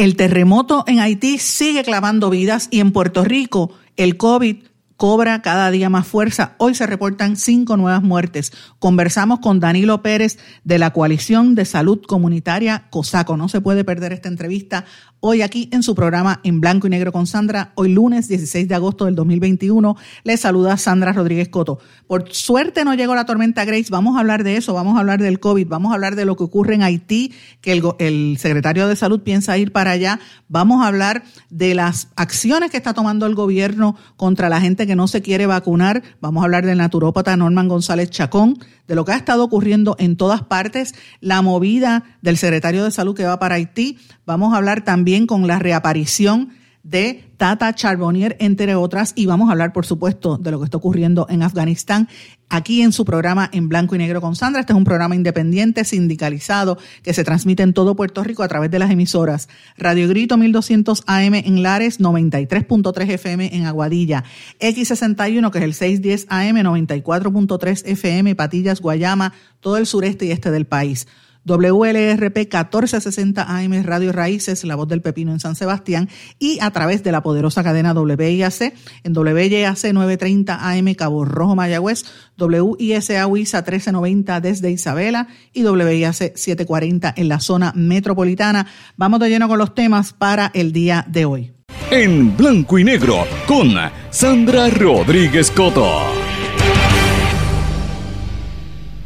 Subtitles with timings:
[0.00, 4.56] El terremoto en Haití sigue clavando vidas y en Puerto Rico el COVID
[4.96, 6.54] cobra cada día más fuerza.
[6.56, 8.50] Hoy se reportan cinco nuevas muertes.
[8.78, 13.36] Conversamos con Danilo Pérez de la Coalición de Salud Comunitaria COSACO.
[13.36, 14.86] No se puede perder esta entrevista
[15.20, 17.72] hoy aquí en su programa En Blanco y Negro con Sandra.
[17.74, 19.96] Hoy lunes 16 de agosto del 2021.
[20.24, 21.78] Les saluda Sandra Rodríguez Coto.
[22.06, 23.90] Por suerte no llegó la tormenta Grace.
[23.90, 26.36] Vamos a hablar de eso, vamos a hablar del COVID, vamos a hablar de lo
[26.36, 30.20] que ocurre en Haití, que el, el secretario de Salud piensa ir para allá.
[30.48, 34.96] Vamos a hablar de las acciones que está tomando el gobierno contra la gente que
[34.96, 36.02] no se quiere vacunar.
[36.20, 38.58] Vamos a hablar del naturópata Norman González Chacón,
[38.88, 43.14] de lo que ha estado ocurriendo en todas partes, la movida del secretario de Salud
[43.14, 43.98] que va para Haití.
[44.26, 46.50] Vamos a hablar también con la reaparición
[46.82, 50.78] de Tata Charbonnier, entre otras, y vamos a hablar, por supuesto, de lo que está
[50.78, 52.08] ocurriendo en Afganistán,
[52.48, 54.60] aquí en su programa En Blanco y Negro con Sandra.
[54.60, 58.70] Este es un programa independiente, sindicalizado, que se transmite en todo Puerto Rico a través
[58.70, 64.24] de las emisoras Radio Grito 1200 AM en Lares, 93.3 FM en Aguadilla,
[64.60, 70.50] X61, que es el 610 AM, 94.3 FM, Patillas, Guayama, todo el sureste y este
[70.50, 71.06] del país.
[71.44, 76.08] WLRP 1460 AM Radio Raíces, La Voz del Pepino en San Sebastián
[76.38, 78.74] y a través de la poderosa cadena WIAC
[79.04, 82.04] en WIAC 930 AM Cabo Rojo Mayagüez,
[82.38, 88.66] WISA WISA 1390 desde Isabela y WIAC 740 en la zona metropolitana.
[88.96, 91.52] Vamos de lleno con los temas para el día de hoy.
[91.90, 93.74] En blanco y negro con
[94.10, 96.19] Sandra Rodríguez Coto.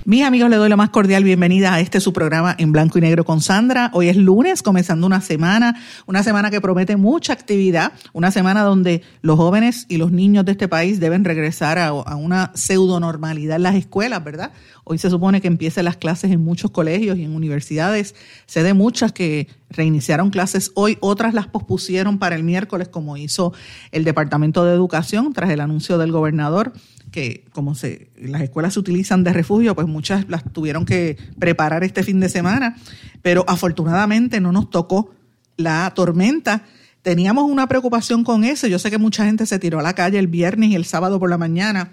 [0.06, 3.00] Mis amigos, le doy la más cordial bienvenida a este su programa en blanco y
[3.00, 3.90] negro con Sandra.
[3.94, 9.00] Hoy es lunes, comenzando una semana, una semana que promete mucha actividad, una semana donde
[9.22, 13.62] los jóvenes y los niños de este país deben regresar a, una pseudo normalidad en
[13.62, 14.52] las escuelas, ¿verdad?
[14.84, 18.14] Hoy se supone que empiecen las clases en muchos colegios y en universidades.
[18.44, 23.54] Sé de muchas que reiniciaron clases hoy, otras las pospusieron para el miércoles, como hizo
[23.90, 26.74] el Departamento de Educación tras el anuncio del gobernador
[27.14, 31.84] que como se, las escuelas se utilizan de refugio, pues muchas las tuvieron que preparar
[31.84, 32.76] este fin de semana,
[33.22, 35.14] pero afortunadamente no nos tocó
[35.56, 36.64] la tormenta.
[37.02, 38.66] Teníamos una preocupación con eso.
[38.66, 41.20] Yo sé que mucha gente se tiró a la calle el viernes y el sábado
[41.20, 41.92] por la mañana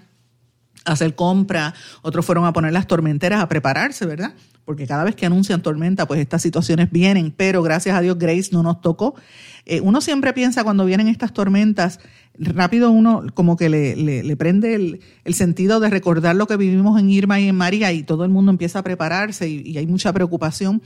[0.84, 1.72] a hacer compra,
[2.02, 4.34] otros fueron a poner las tormenteras a prepararse, ¿verdad?
[4.64, 8.48] Porque cada vez que anuncian tormenta, pues estas situaciones vienen, pero gracias a Dios Grace
[8.50, 9.14] no nos tocó.
[9.66, 12.00] Eh, uno siempre piensa cuando vienen estas tormentas
[12.38, 16.98] rápido uno como que le, le, prende el, el, sentido de recordar lo que vivimos
[16.98, 20.12] en Irma y en María y todo el mundo empieza a prepararse y, hay mucha
[20.12, 20.82] preocupación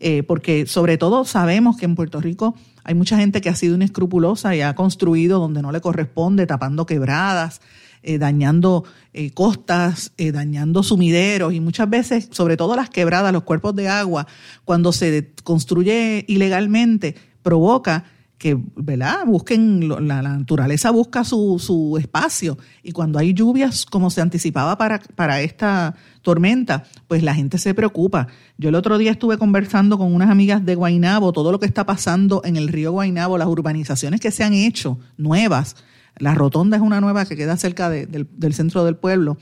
[0.00, 2.54] eh, porque sobre todo sabemos que en Puerto Rico
[2.84, 6.86] hay mucha gente que ha sido inescrupulosa y ha construido donde no le corresponde, tapando
[6.86, 7.60] quebradas,
[8.02, 13.74] eh, dañando eh, costas, dañando sumideros y muchas veces, sobre todo las quebradas, los cuerpos
[13.74, 14.26] de agua,
[14.64, 18.04] cuando se construye ilegalmente, provoca
[18.38, 19.26] que, ¿verdad?
[19.26, 25.00] Busquen, la, naturaleza busca su, su, espacio y cuando hay lluvias, como se anticipaba para,
[25.00, 28.28] para esta tormenta, pues la gente se preocupa.
[28.56, 31.84] Yo el otro día estuve conversando con unas amigas de Guainabo, todo lo que está
[31.84, 35.74] pasando en el río Guainabo, las urbanizaciones que se han hecho, nuevas.
[36.16, 39.36] La rotonda es una nueva que queda cerca del, del centro del pueblo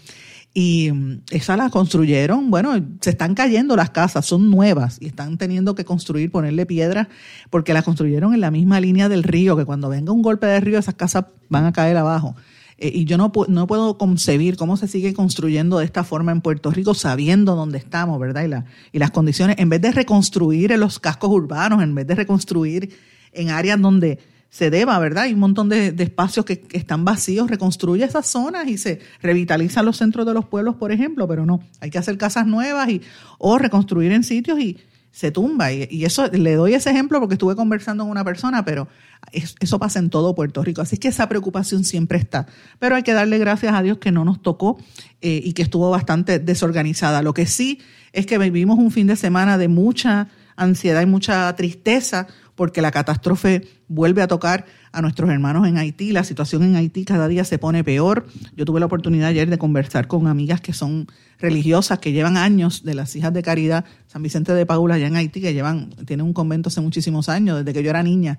[0.58, 2.72] y mm, esa la construyeron, bueno,
[3.02, 7.08] se están cayendo las casas, son nuevas y están teniendo que construir, ponerle piedras,
[7.50, 10.58] porque las construyeron en la misma línea del río, que cuando venga un golpe de
[10.60, 12.36] río esas casas van a caer abajo.
[12.78, 16.40] Eh, y yo no, no puedo concebir cómo se sigue construyendo de esta forma en
[16.40, 18.44] Puerto Rico sabiendo dónde estamos, ¿verdad?
[18.44, 22.06] Y, la, y las condiciones, en vez de reconstruir en los cascos urbanos, en vez
[22.06, 22.96] de reconstruir
[23.32, 24.20] en áreas donde
[24.56, 25.24] se deba, ¿verdad?
[25.24, 29.98] Hay un montón de, espacios que, están vacíos, reconstruye esas zonas y se revitalizan los
[29.98, 33.02] centros de los pueblos, por ejemplo, pero no, hay que hacer casas nuevas y,
[33.36, 34.78] o reconstruir en sitios y
[35.10, 35.74] se tumba.
[35.74, 38.88] Y, eso, le doy ese ejemplo porque estuve conversando con una persona, pero
[39.30, 40.80] eso pasa en todo Puerto Rico.
[40.80, 42.46] Así que esa preocupación siempre está.
[42.78, 44.78] Pero hay que darle gracias a Dios que no nos tocó
[45.20, 47.20] eh, y que estuvo bastante desorganizada.
[47.20, 47.80] Lo que sí
[48.14, 52.26] es que vivimos un fin de semana de mucha ansiedad y mucha tristeza
[52.56, 56.10] porque la catástrofe vuelve a tocar a nuestros hermanos en Haití.
[56.10, 58.26] La situación en Haití cada día se pone peor.
[58.56, 61.06] Yo tuve la oportunidad ayer de conversar con amigas que son
[61.38, 65.16] religiosas, que llevan años de las hijas de caridad San Vicente de Paula allá en
[65.16, 68.38] Haití, que llevan, tienen un convento hace muchísimos años, desde que yo era niña.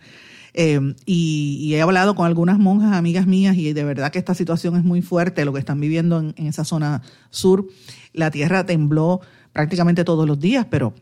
[0.55, 4.75] Eh, y, he hablado con algunas monjas, amigas mías, y de verdad que esta situación
[4.75, 7.67] es muy fuerte, lo que están viviendo en, en esa zona sur.
[8.13, 9.21] La tierra tembló
[9.53, 10.95] prácticamente todos los días, pero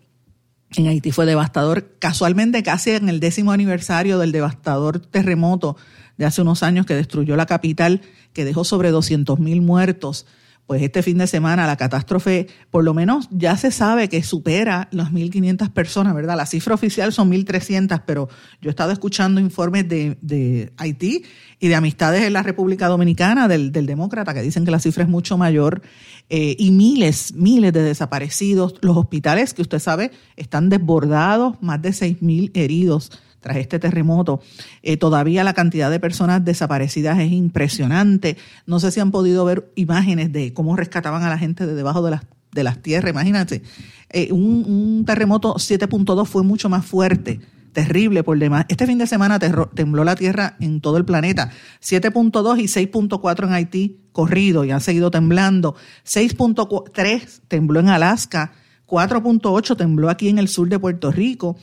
[0.75, 1.95] en Haití fue devastador.
[1.99, 5.77] Casualmente, casi en el décimo aniversario del devastador terremoto
[6.17, 8.01] de hace unos años que destruyó la capital,
[8.33, 10.25] que dejó sobre 200 mil muertos
[10.67, 14.87] pues este fin de semana la catástrofe, por lo menos ya se sabe que supera
[14.91, 16.35] las 1.500 personas, ¿verdad?
[16.35, 18.27] La cifra oficial son 1.300, pero
[18.61, 21.23] yo he estado escuchando informes de, Haití
[21.59, 25.09] y de amistades en la República Dominicana del, demócrata que dicen que la cifra es
[25.09, 25.83] mucho mayor
[26.29, 28.75] eh, y miles, miles de desaparecidos.
[28.81, 33.11] Los hospitales, que usted sabe, están desbordados, más de 6.000 heridos
[33.45, 34.41] tras este terremoto.
[34.81, 38.37] Eh, todavía la cantidad de personas desaparecidas es impresionante.
[38.65, 42.01] No sé si han podido ver imágenes de cómo rescataban a la gente de debajo
[42.01, 43.11] de las, de las tierras.
[43.11, 43.61] Imagínate,
[44.09, 47.39] eh, un, terremoto 7.2 fue mucho más fuerte
[47.71, 48.65] terrible por demás.
[48.67, 51.51] Este fin de semana tembló la tierra en todo el planeta.
[51.83, 55.75] 7.2 y 6.4 en Haití corrido y han seguido temblando.
[56.03, 58.53] 6.3 tembló en Alaska.
[58.87, 61.57] 4.8 tembló aquí en el sur de Puerto Rico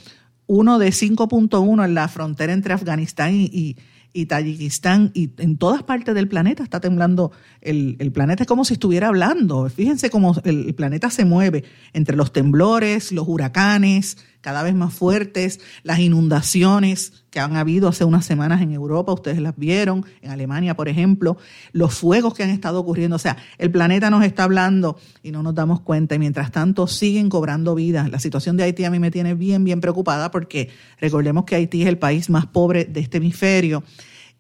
[0.47, 3.77] uno de 5.1 en la frontera entre Afganistán y,
[4.13, 7.33] y, Tayikistán y en todas partes del planeta está temblando.
[7.61, 9.69] El, el, planeta es como si estuviera hablando.
[9.71, 15.61] Fíjense cómo el planeta se mueve entre los temblores, los huracanes, cada vez más fuertes,
[15.85, 20.75] las inundaciones que han habido hace unas semanas en Europa, ustedes las vieron, en Alemania,
[20.75, 21.39] por ejemplo,
[21.73, 25.43] los fuegos que han estado ocurriendo, o sea, el planeta nos está hablando y no
[25.43, 28.11] nos damos cuenta y mientras tanto siguen cobrando vidas.
[28.11, 30.69] La situación de Haití a mí me tiene bien, bien preocupada porque
[31.01, 33.83] recordemos que Haití es el país más pobre de este hemisferio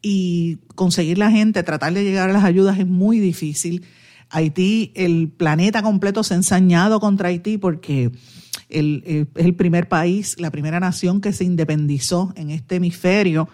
[0.02, 3.86] y conseguir la gente, tratar de llegar a las ayudas es muy difícil.
[4.28, 8.10] Haití, el planeta completo se ha ensañado contra Haití porque
[8.72, 13.48] eh, es el primer país, la primera nación que se independizó en este hemisferio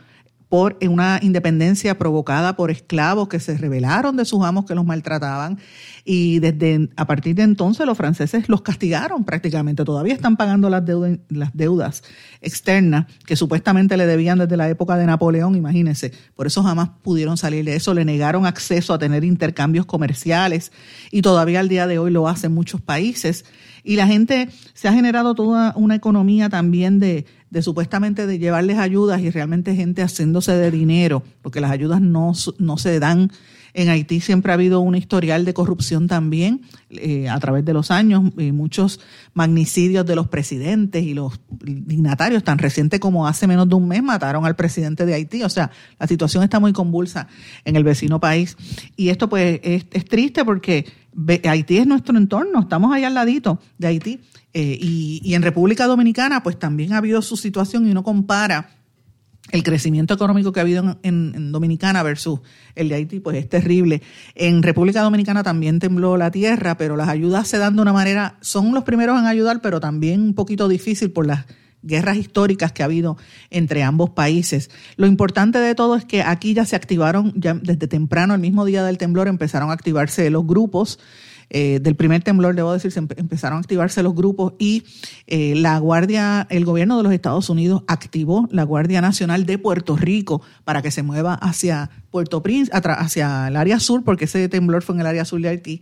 [0.49, 5.59] por una independencia provocada por esclavos que se rebelaron de sus amos que los maltrataban.
[6.05, 9.85] Y desde a partir de entonces los franceses los castigaron prácticamente.
[9.85, 12.03] Todavía están pagando las deudas, las deudas
[12.41, 16.13] externas que supuestamente le debían desde la época de Napoleón imagínense.
[16.35, 17.93] Por eso jamás pudieron salir de eso.
[17.93, 20.73] Le negaron acceso a tener intercambios comerciales
[21.11, 23.45] y todavía al día de hoy lo hacen muchos países.
[23.85, 28.79] Y la gente se ha generado toda una economía también de, de supuestamente de llevarles
[28.79, 33.31] ayudas y realmente gente haciéndose de dinero, porque las ayudas no, no se dan.
[33.75, 37.91] En Haití siempre ha habido un historial de corrupción también eh, a través de los
[37.91, 38.99] años, y muchos
[39.35, 44.03] magnicidios de los presidentes y los dignatarios, tan reciente como hace menos de un mes
[44.03, 45.43] mataron al presidente de Haití.
[45.43, 47.29] O sea, la situación está muy convulsa
[47.65, 48.57] en el vecino país.
[48.97, 50.87] Y esto pues es, es triste porque
[51.45, 54.21] Haití es nuestro entorno, estamos allá al ladito de Haití.
[54.55, 58.71] Eh, y, en República Dominicana, pues también ha habido su situación y uno compara
[59.51, 62.41] el crecimiento económico que ha habido en, Dominicana versus
[62.75, 64.03] el de Haití, pues es terrible.
[64.35, 68.37] En República Dominicana también tembló la tierra, pero las ayudas se dan de una manera,
[68.41, 71.47] son los primeros en ayudar, pero también un poquito difícil por las
[71.83, 73.17] guerras históricas que ha habido
[73.51, 74.71] entre ambos países.
[74.97, 78.65] Lo importante de todo es que aquí ya se activaron, ya desde temprano, el mismo
[78.65, 80.99] día del temblor, empezaron a activarse los grupos.
[81.51, 84.85] Eh, del primer temblor, debo decir, se empezaron a activarse los grupos y
[85.27, 89.97] eh, la Guardia, el gobierno de los Estados Unidos activó la Guardia Nacional de Puerto
[89.97, 94.83] Rico para que se mueva hacia Puerto Príncipe, hacia el área sur, porque ese temblor
[94.83, 95.81] fue en el área sur de Haití,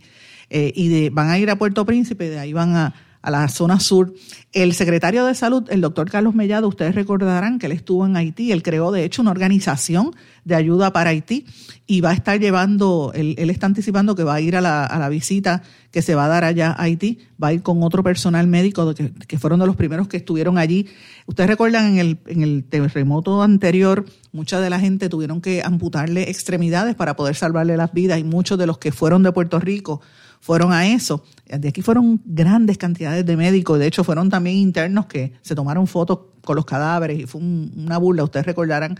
[0.49, 3.79] eh, y van a ir a Puerto Príncipe, de ahí van a, a la zona
[3.79, 4.13] sur.
[4.53, 8.51] El secretario de Salud, el doctor Carlos Mellado, ustedes recordarán que él estuvo en Haití,
[8.51, 11.45] él creó de hecho una organización de ayuda para Haití
[11.85, 14.97] y va a estar llevando, él, está anticipando que va a ir a la, a
[14.97, 18.03] la, visita que se va a dar allá a Haití, va a ir con otro
[18.03, 20.87] personal médico que, que fueron de los primeros que estuvieron allí.
[21.25, 26.29] Ustedes recuerdan en el, en el terremoto anterior, mucha de la gente tuvieron que amputarle
[26.29, 30.01] extremidades para poder salvarle las vidas y muchos de los que fueron de Puerto Rico
[30.39, 31.23] fueron a eso.
[31.45, 35.87] De aquí fueron grandes cantidades de médicos, de hecho fueron también internos que se tomaron
[35.87, 38.97] fotos con los cadáveres y fue una burla, ustedes recordarán,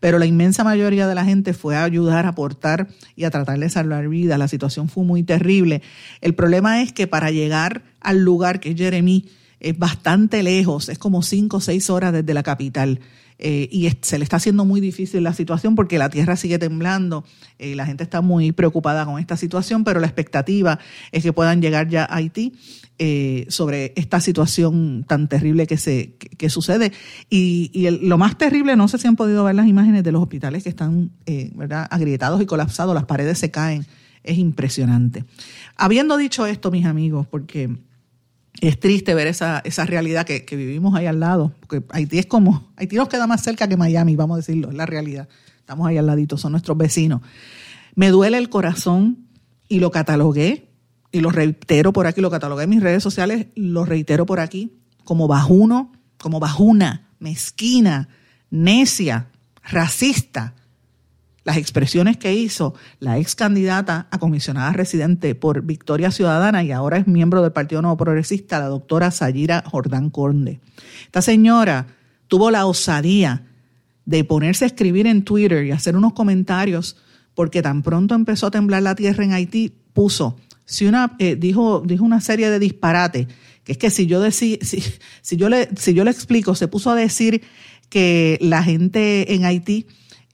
[0.00, 3.58] pero la inmensa mayoría de la gente fue a ayudar, a aportar y a tratar
[3.58, 4.38] de salvar vidas.
[4.38, 5.82] La situación fue muy terrible.
[6.20, 9.28] El problema es que para llegar al lugar que es Jeremy,
[9.60, 13.00] es bastante lejos, es como cinco o seis horas desde la capital.
[13.42, 17.24] Eh, y se le está haciendo muy difícil la situación porque la tierra sigue temblando,
[17.58, 20.78] y la gente está muy preocupada con esta situación, pero la expectativa
[21.10, 22.52] es que puedan llegar ya a Haití
[22.98, 26.92] eh, sobre esta situación tan terrible que, se, que, sucede.
[27.30, 30.62] Y, lo más terrible, no sé si han podido ver las imágenes de los hospitales
[30.62, 31.88] que están eh, ¿verdad?
[31.90, 33.86] agrietados y colapsados, las paredes se caen,
[34.22, 35.24] es impresionante.
[35.78, 37.70] Habiendo dicho esto, mis amigos, porque
[38.60, 42.70] es triste ver esa, esa realidad que, vivimos ahí al lado, porque Haití es como,
[42.76, 45.28] Haití nos queda más cerca que Miami, vamos a decirlo, es la realidad.
[45.58, 47.22] Estamos ahí al ladito, son nuestros vecinos.
[47.94, 49.28] Me duele el corazón
[49.68, 50.68] y lo catalogué
[51.12, 54.78] y lo reitero por aquí, lo catalogué en mis redes sociales, lo reitero por aquí,
[55.04, 58.08] como bajuno, como bajuna, mezquina,
[58.50, 59.28] necia,
[59.62, 60.54] racista.
[61.44, 66.98] Las expresiones que hizo la ex candidata a comisionada residente por Victoria Ciudadana y ahora
[66.98, 70.60] es miembro del Partido Nuevo Progresista, la doctora Sayira Jordán Conde.
[71.04, 71.86] Esta señora
[72.28, 73.44] tuvo la osadía
[74.04, 76.96] de ponerse a escribir en Twitter y hacer unos comentarios
[77.34, 80.36] porque tan pronto empezó a temblar la tierra en Haití, puso
[80.70, 83.26] si una, eh, dijo, dijo una serie de disparates,
[83.64, 86.90] que es que si yo, si, si, yo le, si yo le explico, se puso
[86.90, 87.42] a decir
[87.88, 89.86] que la gente en Haití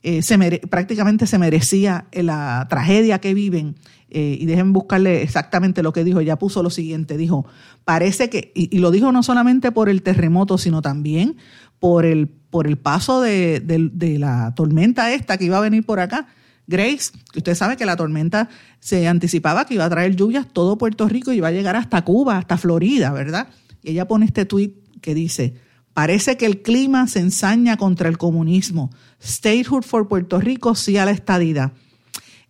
[0.03, 0.37] eh, se
[0.69, 3.75] prácticamente se merecía la tragedia que viven.
[4.09, 6.21] Eh, y dejen buscarle exactamente lo que dijo.
[6.21, 7.45] Ella puso lo siguiente, dijo,
[7.83, 11.35] parece que, y, lo dijo no solamente por el terremoto, sino también
[11.79, 15.99] por el, por el paso de, de la tormenta esta que iba a venir por
[15.99, 16.27] acá
[16.67, 18.49] Grace, que usted sabe que la tormenta
[18.79, 22.03] se anticipaba que iba a traer lluvias todo Puerto Rico y iba a llegar hasta
[22.03, 23.47] Cuba, hasta Florida, ¿verdad?
[23.81, 25.55] Y ella pone este tuit que dice,
[25.97, 28.91] parece que el clima se ensaña contra el comunismo.
[29.19, 31.71] Statehood for Puerto Rico sí a la estadidad.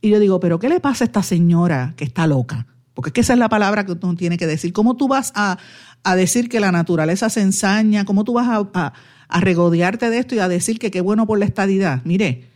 [0.01, 2.67] Y yo digo, pero ¿qué le pasa a esta señora que está loca?
[2.93, 4.73] Porque es que esa es la palabra que uno tiene que decir.
[4.73, 5.57] ¿Cómo tú vas a,
[6.17, 8.03] decir que la naturaleza se ensaña?
[8.03, 8.93] ¿Cómo tú vas a,
[9.29, 12.01] a regodearte de esto y a decir que qué bueno por la estadidad?
[12.03, 12.49] Mire,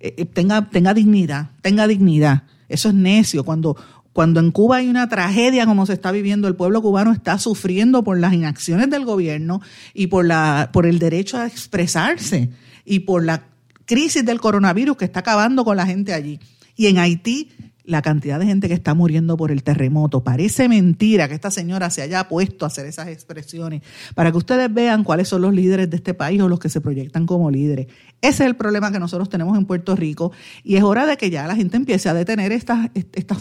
[0.00, 2.44] eh, eh, tenga, tenga dignidad, tenga dignidad.
[2.70, 3.44] Eso es necio.
[3.44, 3.76] Cuando,
[4.18, 8.02] cuando en Cuba hay una tragedia como se está viviendo, el pueblo cubano está sufriendo
[8.02, 9.62] por las inacciones del gobierno
[9.94, 12.50] y por, la, por el derecho a expresarse
[12.84, 13.44] y por la
[13.84, 16.40] crisis del coronavirus que está acabando con la gente allí.
[16.74, 17.52] Y en Haití
[17.88, 20.22] la cantidad de gente que está muriendo por el terremoto.
[20.22, 23.80] Parece mentira que esta señora se haya puesto a hacer esas expresiones
[24.14, 26.82] para que ustedes vean cuáles son los líderes de este país o los que se
[26.82, 27.86] proyectan como líderes.
[28.20, 31.30] Ese es el problema que nosotros tenemos en Puerto Rico y es hora de que
[31.30, 33.38] ya la gente empiece a detener estas, estas.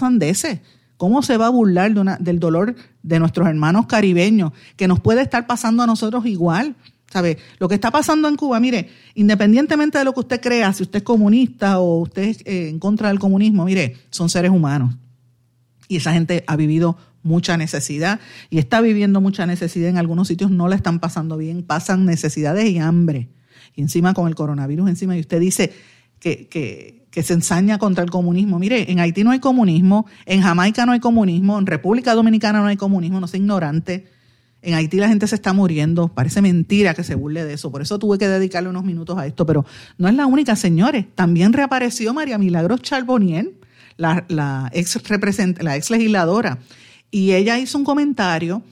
[0.95, 5.01] ¿Cómo se va a burlar de una, del dolor de nuestros hermanos caribeños que nos
[5.01, 6.77] puede estar pasando a nosotros igual?
[7.11, 7.37] ¿Sabe?
[7.59, 10.97] Lo que está pasando en Cuba, mire, independientemente de lo que usted crea, si usted
[10.97, 14.95] es comunista o usted es eh, en contra del comunismo, mire, son seres humanos.
[15.87, 20.51] Y esa gente ha vivido mucha necesidad y está viviendo mucha necesidad en algunos sitios,
[20.51, 23.29] no la están pasando bien, pasan necesidades y hambre.
[23.73, 25.71] Y encima con el coronavirus encima, y usted dice
[26.19, 28.59] que, que, que se ensaña contra el comunismo.
[28.59, 32.67] Mire, en Haití no hay comunismo, en Jamaica no hay comunismo, en República Dominicana no
[32.67, 34.16] hay comunismo, no sea ignorante
[34.61, 36.09] en Haití la gente se está muriendo.
[36.09, 37.71] Parece mentira que se burle de eso.
[37.71, 39.45] Por eso tuve que dedicarle unos minutos a esto.
[39.45, 39.65] Pero
[39.97, 41.05] no es la única, señores.
[41.15, 43.51] También reapareció María Milagros Charbonnier,
[43.97, 44.99] la, la, ex,
[45.59, 46.59] la ex legisladora.
[47.11, 48.63] Y ella hizo un comentario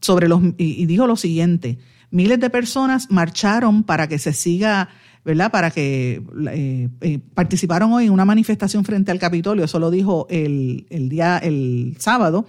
[0.00, 1.78] sobre los, y, dijo lo siguiente.
[2.10, 4.88] Miles de personas marcharon para que se siga
[5.24, 5.50] ¿verdad?
[5.50, 10.26] Para que eh, eh, participaron hoy en una manifestación frente al Capitolio, eso lo dijo
[10.28, 12.46] el, el día, el sábado,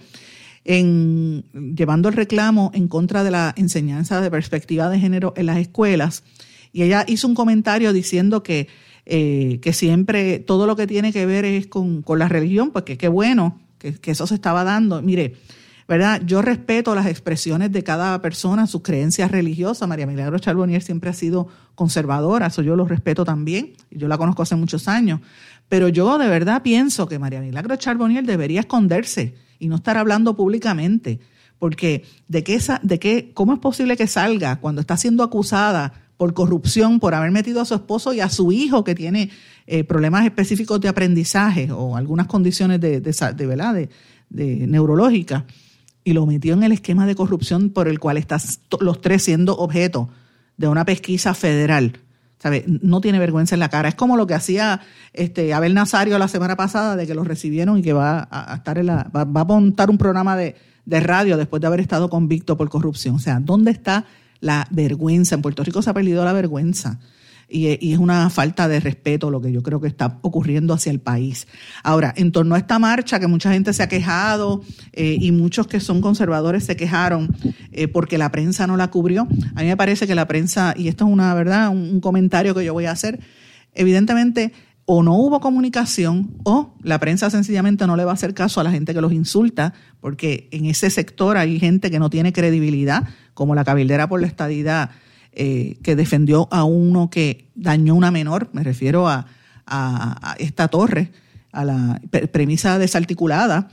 [0.66, 5.58] en llevando el reclamo en contra de la enseñanza de perspectiva de género en las
[5.58, 6.24] escuelas.
[6.72, 8.68] Y ella hizo un comentario diciendo que,
[9.06, 12.98] eh, que siempre todo lo que tiene que ver es con, la religión, pues que
[12.98, 15.00] qué bueno que, que, eso se estaba dando.
[15.02, 15.36] Mire,
[15.86, 16.20] ¿verdad?
[16.26, 19.88] Yo respeto las expresiones de cada persona, sus creencias religiosas.
[19.88, 21.46] María Milagro Charbonnier siempre ha sido
[21.76, 23.74] conservadora, eso yo lo respeto también.
[23.92, 25.20] Yo la conozco hace muchos años.
[25.68, 30.36] Pero yo de verdad pienso que María Milagro Charbonnier debería esconderse y no estar hablando
[30.36, 31.20] públicamente.
[31.58, 36.34] Porque de qué, de qué, ¿cómo es posible que salga cuando está siendo acusada por
[36.34, 39.30] corrupción, por haber metido a su esposo y a su hijo que tiene
[39.66, 43.74] eh, problemas específicos de aprendizaje o algunas condiciones de, de, ¿verdad?
[43.74, 43.88] de,
[44.30, 45.44] de neurológicas,
[46.04, 48.40] y lo metió en el esquema de corrupción por el cual están
[48.80, 50.08] los tres siendo objeto
[50.56, 51.98] de una pesquisa federal?
[52.66, 53.88] No tiene vergüenza en la cara.
[53.88, 54.80] Es como lo que hacía
[55.12, 58.78] este Abel Nazario la semana pasada, de que lo recibieron y que va a, estar
[58.78, 60.54] en la, va, a montar un programa de,
[60.86, 63.16] radio después de haber estado convicto por corrupción.
[63.16, 64.04] O sea, ¿dónde está
[64.40, 65.34] la vergüenza?
[65.34, 67.00] En Puerto Rico se ha perdido la vergüenza.
[67.48, 71.00] Y, es una falta de respeto lo que yo creo que está ocurriendo hacia el
[71.00, 71.46] país.
[71.82, 74.62] Ahora, en torno a esta marcha que mucha gente se ha quejado
[74.92, 77.36] eh, y muchos que son conservadores se quejaron
[77.72, 80.88] eh, porque la prensa no la cubrió, a mí me parece que la prensa, y
[80.88, 83.20] esto es una verdad, un comentario que yo voy a hacer,
[83.74, 84.52] evidentemente
[84.86, 88.64] o no hubo comunicación o la prensa sencillamente no le va a hacer caso a
[88.64, 93.08] la gente que los insulta, porque en ese sector hay gente que no tiene credibilidad,
[93.34, 94.90] como la cabildera por la estadidad
[95.36, 99.26] eh, que defendió a uno que dañó una menor, me refiero a,
[100.38, 101.12] esta torre,
[101.52, 102.00] a la
[102.32, 103.68] premisa desarticulada,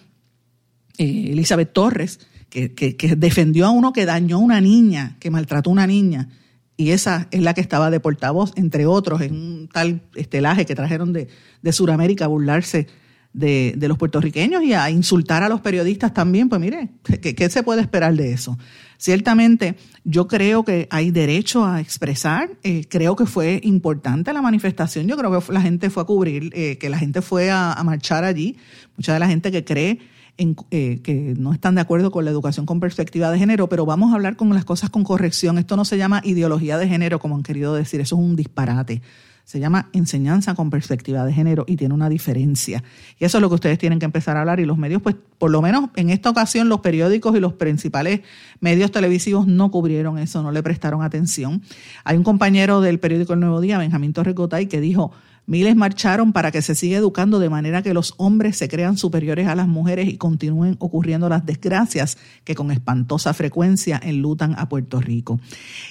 [0.97, 5.69] eh, Elizabeth Torres, que, que, defendió a uno que dañó a una niña, que maltrató
[5.69, 6.29] a una niña
[6.75, 10.75] y esa es la que estaba de portavoz, entre otros, en un tal estelaje que
[10.75, 11.27] trajeron de,
[11.61, 12.87] de Sudamérica a burlarse
[13.33, 16.49] de, los puertorriqueños y a insultar a los periodistas también.
[16.49, 18.57] Pues mire, ¿qué, se puede esperar de eso?
[18.97, 25.07] Ciertamente, yo creo que hay derecho a expresar, eh, creo que fue importante la manifestación,
[25.07, 28.23] yo creo que la gente fue a cubrir, eh, que la gente fue a, marchar
[28.23, 28.55] allí,
[28.95, 29.99] mucha de la gente que cree
[30.37, 34.11] eh, que no están de acuerdo con la educación con perspectiva de género, pero vamos
[34.11, 35.57] a hablar con las cosas con corrección.
[35.57, 39.01] Esto no se llama ideología de género, como han querido decir, eso es un disparate.
[39.45, 42.83] Se llama enseñanza con perspectiva de género y tiene una diferencia.
[43.19, 44.59] Y eso es lo que ustedes tienen que empezar a hablar.
[44.59, 48.21] Y los medios, pues, por lo menos en esta ocasión, los periódicos y los principales
[48.61, 51.61] medios televisivos no cubrieron eso, no le prestaron atención.
[52.03, 55.11] Hay un compañero del periódico El Nuevo Día, Benjamín Torrecotay, que dijo,
[55.45, 59.47] Miles marcharon para que se siga educando de manera que los hombres se crean superiores
[59.47, 65.01] a las mujeres y continúen ocurriendo las desgracias que con espantosa frecuencia enlutan a Puerto
[65.01, 65.41] Rico.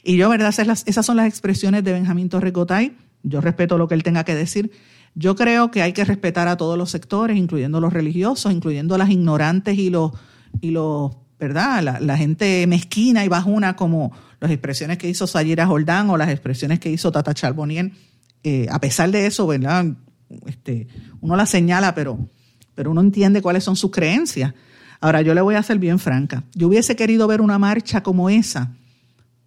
[0.02, 0.54] Y yo, ¿verdad?
[0.58, 2.96] Esas, son las expresiones de Benjamín Torrecotay.
[3.22, 4.70] Yo respeto lo que él tenga que decir.
[5.14, 9.10] Yo creo que hay que respetar a todos los sectores, incluyendo los religiosos, incluyendo las
[9.10, 10.12] ignorantes y los,
[10.60, 12.00] y los ¿verdad?
[12.00, 16.78] La, gente mezquina y bajuna, como las expresiones que hizo Sayira Jordán o las expresiones
[16.78, 17.90] que hizo Tata Charbonnier
[18.44, 19.86] eh, a pesar de eso, ¿verdad?
[20.46, 20.88] Este,
[21.20, 22.18] uno la señala, pero,
[22.74, 24.54] pero uno entiende cuáles son sus creencias.
[25.00, 26.44] Ahora, yo le voy a ser bien franca.
[26.54, 28.72] Yo hubiese querido ver una marcha como esa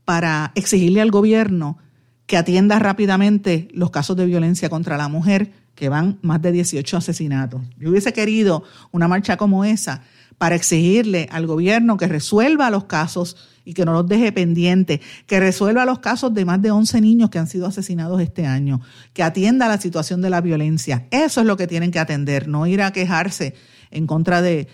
[0.05, 1.77] para exigirle al gobierno
[2.25, 6.98] que atienda rápidamente los casos de violencia contra la mujer, que van más de 18
[6.98, 7.62] asesinatos.
[7.77, 10.01] Yo hubiese querido una marcha como esa
[10.38, 15.39] para exigirle al gobierno que resuelva los casos y que no los deje pendientes, que
[15.39, 18.82] resuelva los casos de más de 11 niños que han sido asesinados este año,
[19.13, 21.08] que atienda la situación de la violencia.
[21.12, 23.55] Eso es lo que tienen que atender, no ir a quejarse
[23.91, 24.67] en contra de,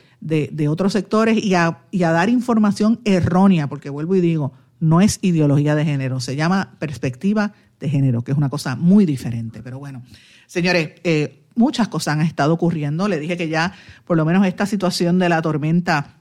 [0.68, 5.20] otros sectores y a, y a dar información errónea, porque vuelvo y digo, no es
[5.22, 9.62] ideología de género, se llama perspectiva de género, que es una cosa muy diferente.
[9.64, 10.04] Pero bueno,
[10.48, 13.08] señores, eh, muchas cosas han estado ocurriendo.
[13.08, 13.74] Le dije que ya
[14.06, 16.18] por lo menos esta situación de la tormenta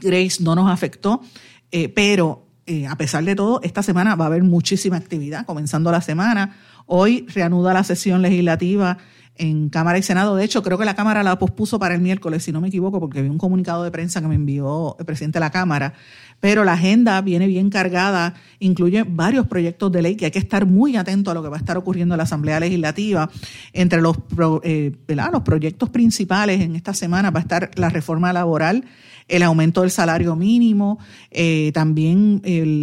[0.00, 1.22] Grace no nos afectó.
[1.70, 5.90] Eh, pero eh, a pesar de todo, esta semana va a haber muchísima actividad, comenzando
[5.90, 6.56] la semana.
[6.86, 8.98] Hoy reanuda la sesión legislativa
[9.38, 10.36] en Cámara y Senado.
[10.36, 13.00] De hecho, creo que la Cámara la pospuso para el miércoles, si no me equivoco,
[13.00, 15.94] porque vi un comunicado de prensa que me envió el presidente de la Cámara.
[16.40, 20.66] Pero la agenda viene bien cargada, incluye varios proyectos de ley que hay que estar
[20.66, 23.30] muy atento a lo que va a estar ocurriendo en la Asamblea Legislativa.
[23.72, 24.16] Entre los,
[24.62, 28.84] eh, los proyectos principales en esta semana va a estar la reforma laboral
[29.28, 30.98] el aumento del salario mínimo,
[31.30, 32.40] eh, también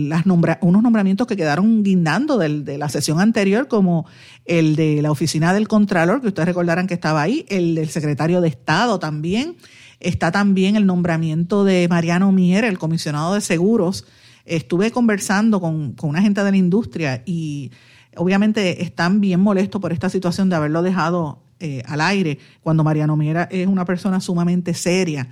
[0.10, 4.06] las unos nombramientos que quedaron guindando de la sesión anterior, como
[4.46, 8.42] el de la oficina del Contralor, que ustedes recordarán que estaba ahí, el del secretario
[8.42, 9.56] de Estado también.
[10.00, 14.06] Está también el nombramiento de Mariano Mier, el comisionado de seguros.
[14.46, 17.72] Estuve conversando con, con una gente de la industria y
[18.16, 23.16] obviamente están bien molestos por esta situación de haberlo dejado eh, al aire, cuando Mariano
[23.16, 25.28] Mier es una persona sumamente seria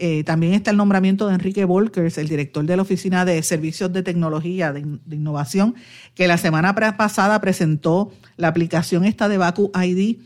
[0.00, 3.92] eh, también está el nombramiento de Enrique Volkers, el director de la Oficina de Servicios
[3.92, 5.74] de Tecnología de, Innovación,
[6.14, 10.18] que la semana pasada presentó la aplicación esta de Baku ID,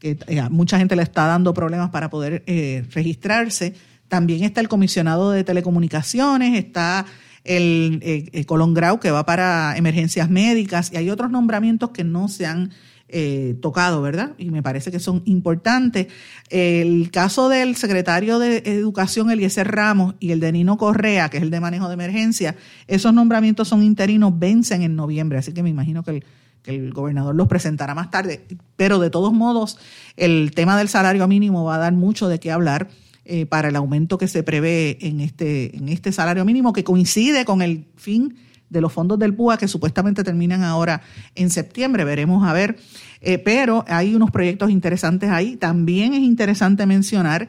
[0.00, 3.74] que eh, mucha gente le está dando problemas para poder eh, registrarse.
[4.08, 7.06] También está el comisionado de telecomunicaciones, está
[7.44, 12.26] el, el Colón Grau, que va para emergencias médicas, y hay otros nombramientos que no
[12.28, 12.70] se han
[13.12, 14.34] eh, tocado, ¿verdad?
[14.38, 16.06] Y me parece que son importantes.
[16.48, 21.42] El caso del secretario de Educación, Eliezer Ramos, y el de Nino Correa, que es
[21.42, 22.54] el de manejo de emergencia,
[22.86, 26.24] esos nombramientos son interinos, vencen en noviembre, así que me imagino que el,
[26.62, 28.46] que el gobernador los presentará más tarde.
[28.76, 29.78] Pero de todos modos,
[30.16, 32.88] el tema del salario mínimo va a dar mucho de qué hablar.
[33.26, 37.44] Eh, para el aumento que se prevé en este, en este salario mínimo, que coincide
[37.44, 38.34] con el fin
[38.70, 41.02] de los fondos del PUA que supuestamente terminan ahora
[41.34, 42.04] en septiembre.
[42.04, 42.78] Veremos a ver.
[43.20, 45.56] Eh, pero hay unos proyectos interesantes ahí.
[45.56, 47.48] También es interesante mencionar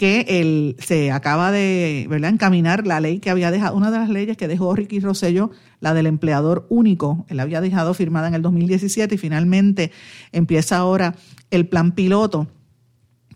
[0.00, 2.30] que el, se acaba de ¿verdad?
[2.30, 5.92] encaminar la ley que había dejado, una de las leyes que dejó Ricky Rosello, la
[5.92, 9.92] del empleador único, él había dejado firmada en el 2017 y finalmente
[10.32, 11.16] empieza ahora
[11.50, 12.48] el plan piloto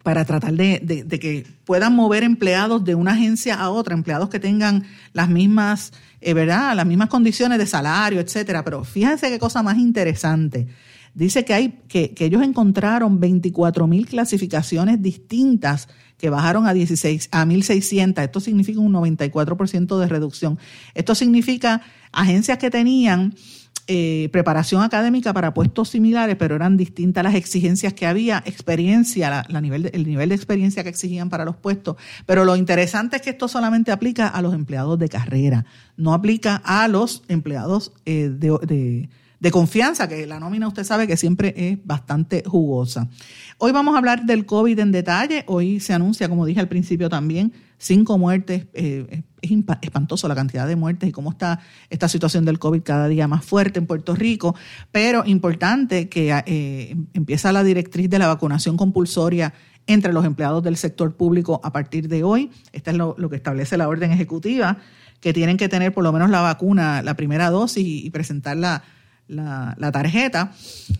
[0.02, 4.84] para tratar de, que puedan mover empleados de una agencia a otra, empleados que tengan
[5.12, 6.74] las mismas, eh, ¿verdad?
[6.74, 8.64] Las mismas condiciones de salario, etcétera.
[8.64, 10.66] Pero fíjense qué cosa más interesante.
[11.12, 15.88] Dice que, hay, que, que ellos encontraron 24 mil clasificaciones distintas
[16.24, 18.24] que bajaron a 16 a 1600.
[18.24, 20.58] Esto significa un 94% de reducción.
[20.94, 21.82] Esto significa
[22.12, 23.34] agencias que tenían
[23.88, 29.60] eh, preparación académica para puestos similares, pero eran distintas las exigencias que había, experiencia, la,
[29.60, 31.96] nivel el nivel de experiencia que exigían para los puestos.
[32.24, 35.66] Pero lo interesante es que esto solamente aplica a los empleados de carrera,
[35.98, 39.10] no aplica a los empleados eh, de
[39.50, 43.08] confianza, que la nómina usted sabe que siempre es bastante jugosa.
[43.58, 45.44] Hoy vamos a hablar del COVID en detalle.
[45.46, 48.66] Hoy se anuncia, como dije al principio también, cinco muertes.
[48.74, 49.50] Eh, es
[49.82, 53.44] espantoso la cantidad de muertes y cómo está esta situación del COVID cada día más
[53.44, 54.54] fuerte en Puerto Rico.
[54.90, 59.52] Pero importante que eh, empieza la directriz de la vacunación compulsoria
[59.86, 62.50] entre los empleados del sector público a partir de hoy.
[62.72, 64.78] Esta es lo, que establece la orden ejecutiva,
[65.20, 68.82] que tienen que tener por lo menos la vacuna, la primera dosis y presentarla
[69.28, 70.52] la, tarjeta,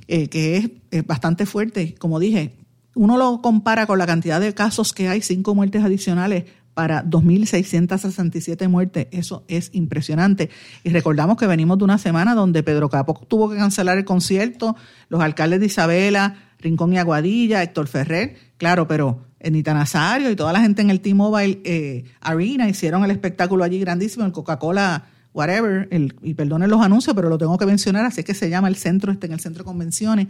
[0.08, 1.94] eh, que es, bastante fuerte.
[1.98, 2.54] Como dije,
[2.94, 8.68] uno lo compara con la cantidad de casos que hay, cinco muertes adicionales para 2.667
[8.68, 9.06] muertes.
[9.12, 10.50] Eso es impresionante.
[10.82, 14.76] Y recordamos que venimos de una semana donde Pedro Capo tuvo que cancelar el concierto,
[15.08, 20.52] los alcaldes de Isabela, Rincón y Aguadilla, Héctor Ferrer, claro, pero Anita Nazario y toda
[20.52, 25.88] la gente en el T-Mobile eh, Arena hicieron el espectáculo allí grandísimo, el Coca-Cola whatever,
[25.90, 28.76] el, y perdonen los anuncios, pero lo tengo que mencionar, así que se llama el
[28.76, 30.28] centro, este en el centro de convenciones,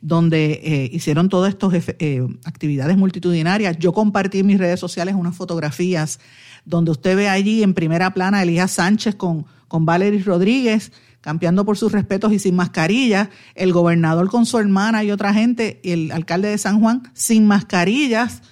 [0.00, 3.76] donde eh, hicieron todas estas eh, actividades multitudinarias.
[3.78, 6.20] Yo compartí en mis redes sociales unas fotografías
[6.64, 11.64] donde usted ve allí en primera plana a Elías Sánchez con, con Valery Rodríguez, campeando
[11.64, 15.90] por sus respetos y sin mascarillas, el gobernador con su hermana y otra gente, y
[15.90, 18.42] el alcalde de San Juan sin mascarillas,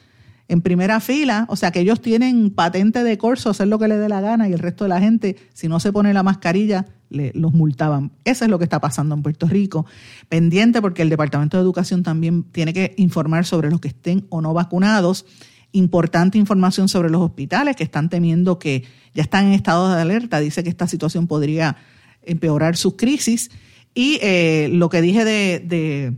[0.49, 3.99] en primera fila, o sea que ellos tienen patente de corso, hacer lo que les
[3.99, 6.87] dé la gana y el resto de la gente, si no se pone la mascarilla,
[7.11, 8.13] le, los multaban.
[8.25, 9.87] Eso es lo que está pasando en Puerto Rico.
[10.29, 14.41] Pendiente porque el Departamento de Educación también tiene que informar sobre los que estén o
[14.41, 15.27] no vacunados.
[15.73, 20.41] Importante información sobre los hospitales que están temiendo que ya están en estado de alerta.
[20.41, 21.77] Dice que esta situación podría
[22.23, 23.51] empeorar sus crisis.
[23.95, 26.15] Y eh, lo que dije de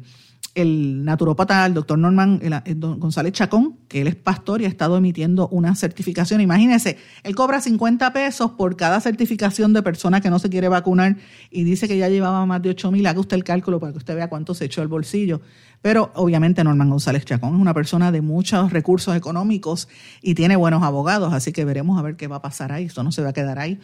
[0.55, 2.41] el naturópata, el doctor Norman
[2.99, 6.41] González Chacón, que él es pastor y ha estado emitiendo una certificación.
[6.41, 11.17] Imagínense, él cobra 50 pesos por cada certificación de persona que no se quiere vacunar
[11.51, 13.07] y dice que ya llevaba más de 8 mil.
[13.07, 15.41] Haga usted el cálculo para que usted vea cuánto se echó el bolsillo.
[15.83, 19.89] Pero obviamente Norman González Chacón es una persona de muchos recursos económicos
[20.23, 22.85] y tiene buenos abogados, así que veremos a ver qué va a pasar ahí.
[22.85, 23.81] Esto no se va a quedar ahí.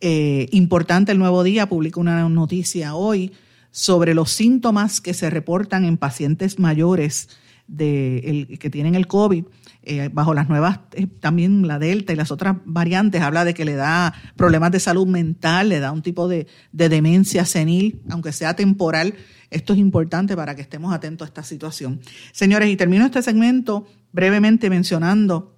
[0.00, 3.32] Eh, importante el nuevo día, publica una noticia hoy
[3.72, 7.28] sobre los síntomas que se reportan en pacientes mayores
[7.66, 9.44] de que tienen el COVID,
[9.82, 13.64] eh, bajo las nuevas, eh, también la Delta y las otras variantes, habla de que
[13.64, 18.32] le da problemas de salud mental, le da un tipo de, de demencia senil, aunque
[18.32, 19.14] sea temporal.
[19.50, 22.00] Esto es importante para que estemos atentos a esta situación.
[22.32, 25.56] Señores, y termino este segmento brevemente mencionando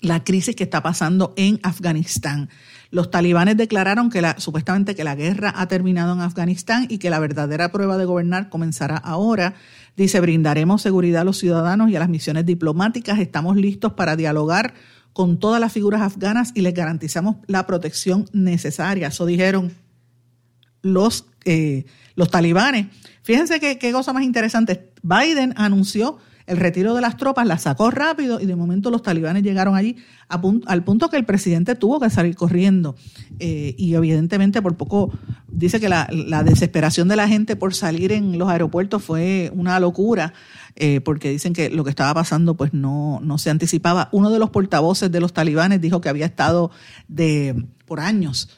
[0.00, 2.50] la crisis que está pasando en Afganistán.
[2.90, 7.10] Los talibanes declararon que la, supuestamente que la guerra ha terminado en Afganistán y que
[7.10, 9.54] la verdadera prueba de gobernar comenzará ahora.
[9.96, 13.18] Dice, brindaremos seguridad a los ciudadanos y a las misiones diplomáticas.
[13.18, 14.72] Estamos listos para dialogar
[15.12, 19.08] con todas las figuras afganas y les garantizamos la protección necesaria.
[19.08, 19.72] Eso dijeron
[20.80, 22.86] los, eh, los talibanes.
[23.22, 24.92] Fíjense qué, cosa más interesante.
[25.02, 29.42] Biden anunció el retiro de las tropas, la sacó rápido y de momento los talibanes
[29.42, 29.96] llegaron allí
[30.28, 32.96] al punto que el presidente tuvo que salir corriendo.
[33.38, 35.12] Eh, y evidentemente por poco
[35.46, 36.08] dice que la,
[36.44, 40.32] desesperación de la gente por salir en los aeropuertos fue una locura.
[40.80, 44.08] Eh, porque dicen que lo que estaba pasando pues no, no se anticipaba.
[44.12, 46.70] Uno de los portavoces de los talibanes dijo que había estado
[47.08, 48.48] de por años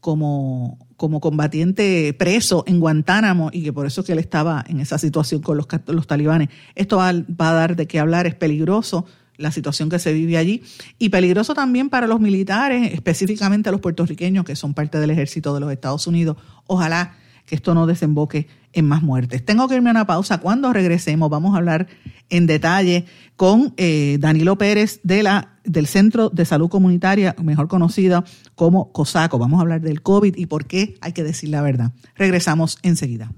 [0.00, 4.98] como, como combatiente preso en Guantánamo y que por eso que él estaba en esa
[4.98, 6.50] situación con los, talibanes.
[6.74, 9.06] Esto va, va, a dar de qué hablar, es peligroso
[9.38, 10.62] la situación que se vive allí
[10.98, 15.54] y peligroso también para los militares, específicamente a los puertorriqueños que son parte del ejército
[15.54, 16.36] de los Estados Unidos.
[16.66, 17.14] Ojalá
[17.46, 19.42] que esto no desemboque en más muertes.
[19.42, 20.36] Tengo que irme a una pausa.
[20.42, 21.86] Cuando regresemos vamos a hablar
[22.28, 28.24] en detalle con eh, Danilo Pérez de la, del Centro de Salud Comunitaria, mejor conocido
[28.54, 29.38] como COSACO.
[29.38, 31.92] Vamos a hablar del COVID y por qué hay que decir la verdad.
[32.16, 33.32] Regresamos enseguida.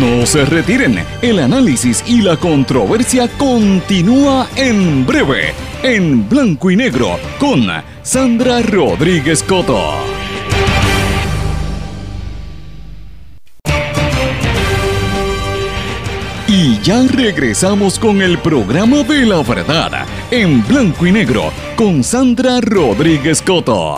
[0.00, 7.18] No se retiren, el análisis y la controversia continúa en breve, en blanco y negro,
[7.38, 7.66] con
[8.02, 10.23] Sandra Rodríguez Coto.
[16.66, 22.58] Y ya regresamos con el programa de la verdad, en blanco y negro, con Sandra
[22.62, 23.96] Rodríguez Coto.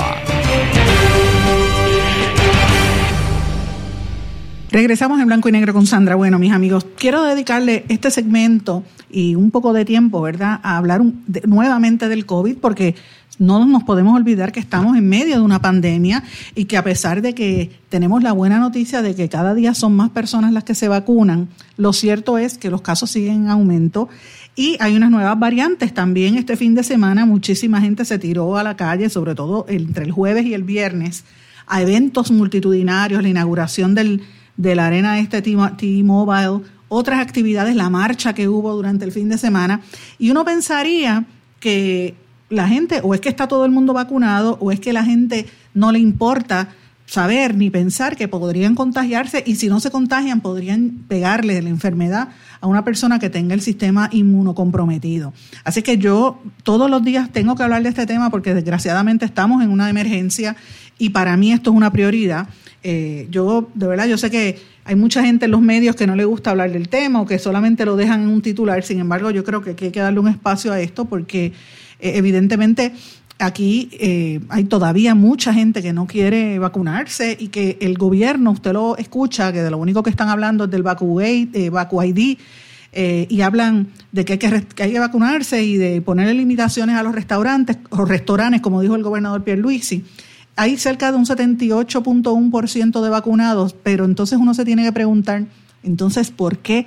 [4.72, 6.16] Regresamos en blanco y negro con Sandra.
[6.16, 11.02] Bueno, mis amigos, quiero dedicarle este segmento y un poco de tiempo, ¿verdad?, a hablar
[11.44, 12.96] nuevamente del COVID, porque
[13.38, 16.22] no nos podemos olvidar que estamos en medio de una pandemia
[16.54, 19.94] y que a pesar de que tenemos la buena noticia de que cada día son
[19.94, 24.08] más personas las que se vacunan, lo cierto es que los casos siguen en aumento
[24.54, 25.92] y hay unas nuevas variantes.
[25.92, 30.04] También este fin de semana muchísima gente se tiró a la calle, sobre todo entre
[30.04, 31.24] el jueves y el viernes,
[31.66, 34.22] a eventos multitudinarios, la inauguración del
[34.56, 39.38] de la arena este T-Mobile, otras actividades, la marcha que hubo durante el fin de
[39.38, 39.80] semana,
[40.18, 41.24] y uno pensaría
[41.60, 42.14] que
[42.48, 45.46] la gente, o es que está todo el mundo vacunado, o es que la gente
[45.74, 46.68] no le importa
[47.06, 52.28] saber ni pensar que podrían contagiarse y si no se contagian podrían pegarle la enfermedad
[52.60, 55.32] a una persona que tenga el sistema inmunocomprometido.
[55.64, 59.62] Así que yo todos los días tengo que hablar de este tema porque desgraciadamente estamos
[59.62, 60.56] en una emergencia
[60.98, 62.48] y para mí esto es una prioridad.
[62.82, 66.16] Eh, yo, de verdad, yo sé que hay mucha gente en los medios que no
[66.16, 68.82] le gusta hablar del tema o que solamente lo dejan en un titular.
[68.82, 71.52] Sin embargo, yo creo que hay que darle un espacio a esto porque
[72.00, 72.92] eh, evidentemente
[73.38, 78.72] aquí eh, hay todavía mucha gente que no quiere vacunarse y que el gobierno, usted
[78.72, 82.38] lo escucha, que de lo único que están hablando es del Vacu ID,
[83.28, 87.02] y hablan de que hay que, que hay que vacunarse y de ponerle limitaciones a
[87.02, 90.02] los restaurantes o restaurantes, como dijo el gobernador Pierluisi.
[90.58, 95.44] Hay cerca de un 78.1% de vacunados, pero entonces uno se tiene que preguntar,
[95.82, 96.86] entonces, ¿por qué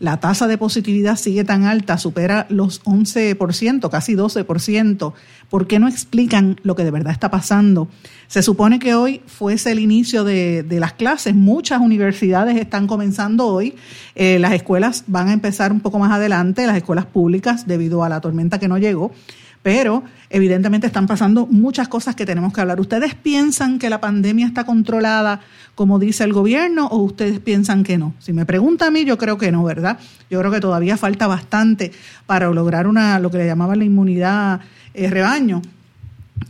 [0.00, 5.12] la tasa de positividad sigue tan alta, supera los 11%, casi 12%?
[5.48, 7.88] ¿Por qué no explican lo que de verdad está pasando?
[8.26, 13.74] Se supone que hoy fuese el inicio de, las clases, muchas universidades están comenzando hoy,
[14.14, 18.08] eh, las escuelas van a empezar un poco más adelante, las escuelas públicas, debido a
[18.08, 19.12] la tormenta que no llegó
[19.62, 22.80] pero evidentemente están pasando muchas cosas que tenemos que hablar.
[22.80, 25.40] ¿Ustedes piensan que la pandemia está controlada
[25.74, 28.14] como dice el gobierno o ustedes piensan que no?
[28.18, 29.98] Si me pregunta a mí, yo creo que no, ¿verdad?
[30.30, 31.92] Yo creo que todavía falta bastante
[32.26, 34.60] para lograr una lo que le llamaban la inmunidad
[34.94, 35.62] eh, rebaño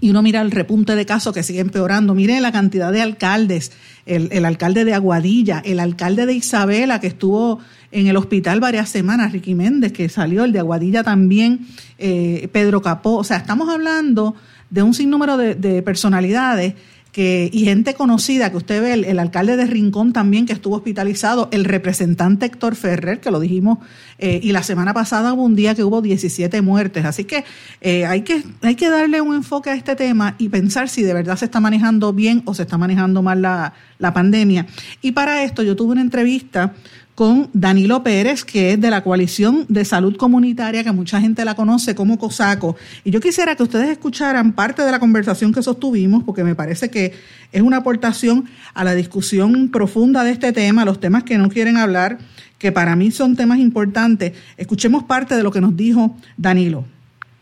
[0.00, 2.14] y uno mira el repunte de casos que sigue empeorando.
[2.14, 3.72] Mire la cantidad de alcaldes,
[4.06, 7.60] el, alcalde de Aguadilla, el alcalde de Isabela que estuvo
[7.92, 11.66] en el hospital varias semanas, Ricky Méndez que salió, el de Aguadilla también,
[11.98, 13.16] eh, Pedro Capó.
[13.16, 14.34] O sea, estamos hablando
[14.70, 16.74] de un sinnúmero de personalidades
[17.12, 21.48] que, y gente conocida que usted ve, el, alcalde de Rincón también que estuvo hospitalizado,
[21.50, 23.78] el representante Héctor Ferrer, que lo dijimos,
[24.18, 27.04] eh, y la semana pasada hubo un día que hubo 17 muertes.
[27.04, 27.44] Así que,
[27.80, 31.14] eh, hay que hay que darle un enfoque a este tema y pensar si de
[31.14, 34.66] verdad se está manejando bien o se está manejando mal la, la pandemia.
[35.02, 36.74] Y para esto yo tuve una entrevista
[37.20, 41.54] con Danilo Pérez, que es de la Coalición de Salud Comunitaria, que mucha gente la
[41.54, 42.76] conoce como COSACO.
[43.04, 46.90] Y yo quisiera que ustedes escucharan parte de la conversación que sostuvimos, porque me parece
[46.90, 47.12] que
[47.52, 51.76] es una aportación a la discusión profunda de este tema, los temas que no quieren
[51.76, 52.16] hablar,
[52.56, 54.32] que para mí son temas importantes.
[54.56, 56.86] Escuchemos parte de lo que nos dijo Danilo.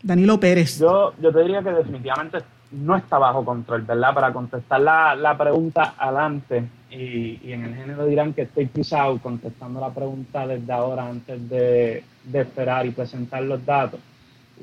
[0.03, 0.77] Danilo Pérez.
[0.77, 2.39] Yo, yo te diría que definitivamente
[2.73, 4.13] no está bajo control, ¿verdad?
[4.13, 9.79] Para contestar la, la pregunta adelante, y, en el género dirán que estoy pisado contestando
[9.79, 13.99] la pregunta desde ahora antes de, esperar y presentar los datos.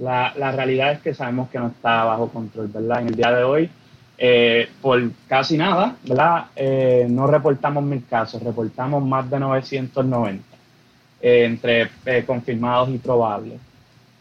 [0.00, 3.02] La, la, realidad es que sabemos que no está bajo control, ¿verdad?
[3.02, 3.70] En el día de hoy,
[4.18, 6.46] eh, por casi nada, ¿verdad?
[6.56, 10.42] Eh, no reportamos mil casos, reportamos más de 990
[11.20, 13.60] eh, entre confirmados y probables.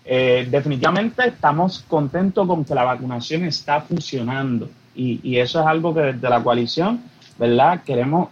[0.05, 6.01] definitivamente estamos contentos con que la vacunación está funcionando y, y eso es algo que
[6.01, 7.01] desde la coalición
[7.37, 7.81] ¿verdad?
[7.83, 8.29] Queremos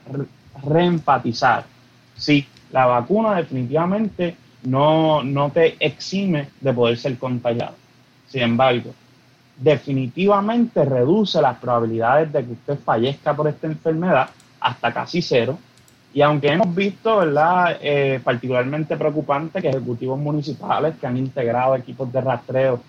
[0.63, 1.65] reempatizar.
[2.15, 7.75] Sí, la vacuna definitivamente no, no te exime de poder ser contagiado.
[8.27, 8.93] Sin embargo,
[9.57, 15.57] definitivamente reduce las probabilidades de que usted fallezca por esta enfermedad hasta casi cero.
[16.13, 17.77] Y aunque hemos visto, ¿verdad?
[17.81, 22.81] Eh, particularmente preocupante que ejecutivos municipales que han integrado equipos de rastreo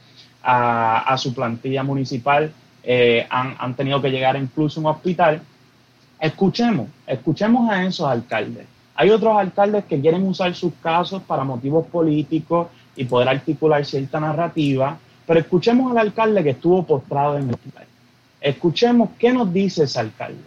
[0.43, 5.41] a, su plantilla municipal eh, han, han, tenido que llegar incluso a un hospital,
[6.25, 8.67] Escuchemos, escuchemos a esos alcaldes.
[8.95, 14.19] Hay otros alcaldes que quieren usar sus casos para motivos políticos y poder articular cierta
[14.21, 17.85] narrativa, pero escuchemos al alcalde que estuvo postrado en el hospital.
[18.41, 20.41] Escuchemos qué nos dice ese alcalde.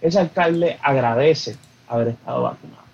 [0.00, 1.54] Ese alcalde agradece
[1.86, 2.84] haber estado vacunado.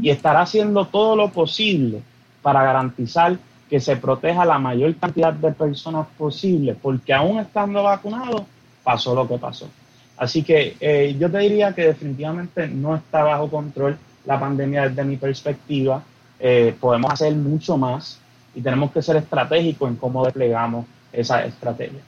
[0.00, 2.00] y estará haciendo todo lo posible
[2.40, 3.36] para garantizar
[3.68, 8.44] que se proteja la mayor cantidad de personas posible, porque aún estando vacunados,
[8.82, 9.68] pasó lo que pasó.
[10.16, 15.04] Así que eh, yo te diría que definitivamente no está bajo control la pandemia desde
[15.04, 16.02] mi perspectiva.
[16.38, 18.18] Eh, podemos hacer mucho más
[18.54, 22.00] y tenemos que ser estratégicos en cómo desplegamos esa estrategia.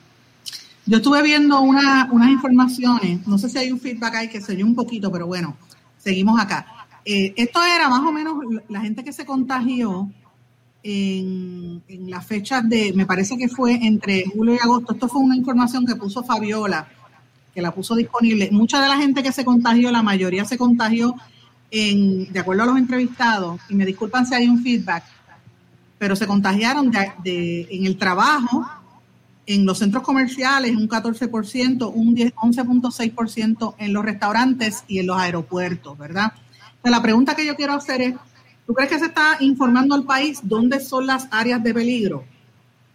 [0.87, 4.53] Yo estuve viendo una, unas informaciones, no sé si hay un feedback ahí que se
[4.53, 5.55] oyó un poquito, pero bueno,
[5.99, 6.67] seguimos acá.
[7.05, 8.37] Eh, esto era más o menos
[8.69, 10.11] la gente que se contagió
[10.83, 14.95] en, en las fechas de, me parece que fue entre julio y agosto.
[14.95, 16.89] Esto fue una información que puso Fabiola,
[17.55, 18.49] que la puso disponible.
[18.53, 21.15] Mucha de la gente que se contagió, la mayoría se contagió
[21.71, 25.05] en, de acuerdo a los entrevistados, y me disculpan si hay un feedback,
[25.99, 28.67] pero se contagiaron de, en el trabajo,
[29.47, 35.97] en los centros comerciales un 14%, un 11.6% en los restaurantes y en los aeropuertos,
[35.99, 36.33] ¿verdad?
[36.77, 38.15] Entonces, la pregunta que yo quiero hacer es,
[38.67, 42.25] ¿tú crees que se está informando al país dónde son las áreas de peligro?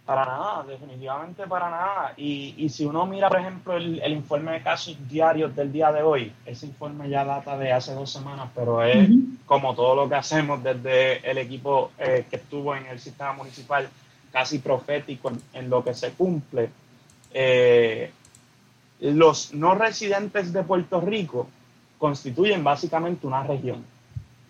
[0.04, 2.12] Para nada, definitivamente para nada.
[2.18, 6.02] Y, y si uno mira, por ejemplo, el, informe de casos diarios del día de
[6.02, 9.08] hoy, ese informe ya data de hace dos semanas, pero es
[9.46, 13.88] como todo lo que hacemos desde el equipo eh, que estuvo en el sistema municipal,
[14.30, 16.68] casi profético en, lo que se cumple.
[17.32, 18.12] Eh,
[19.00, 21.48] los no residentes de Puerto Rico
[21.96, 23.82] constituyen básicamente una región.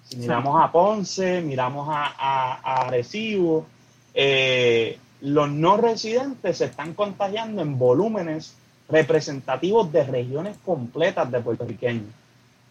[0.02, 3.66] Si miramos a Ponce, miramos a, a, a Arecibo,
[4.12, 8.54] eh, los no residentes se están contagiando en volúmenes
[8.88, 12.12] representativos de regiones completas de puertorriqueños.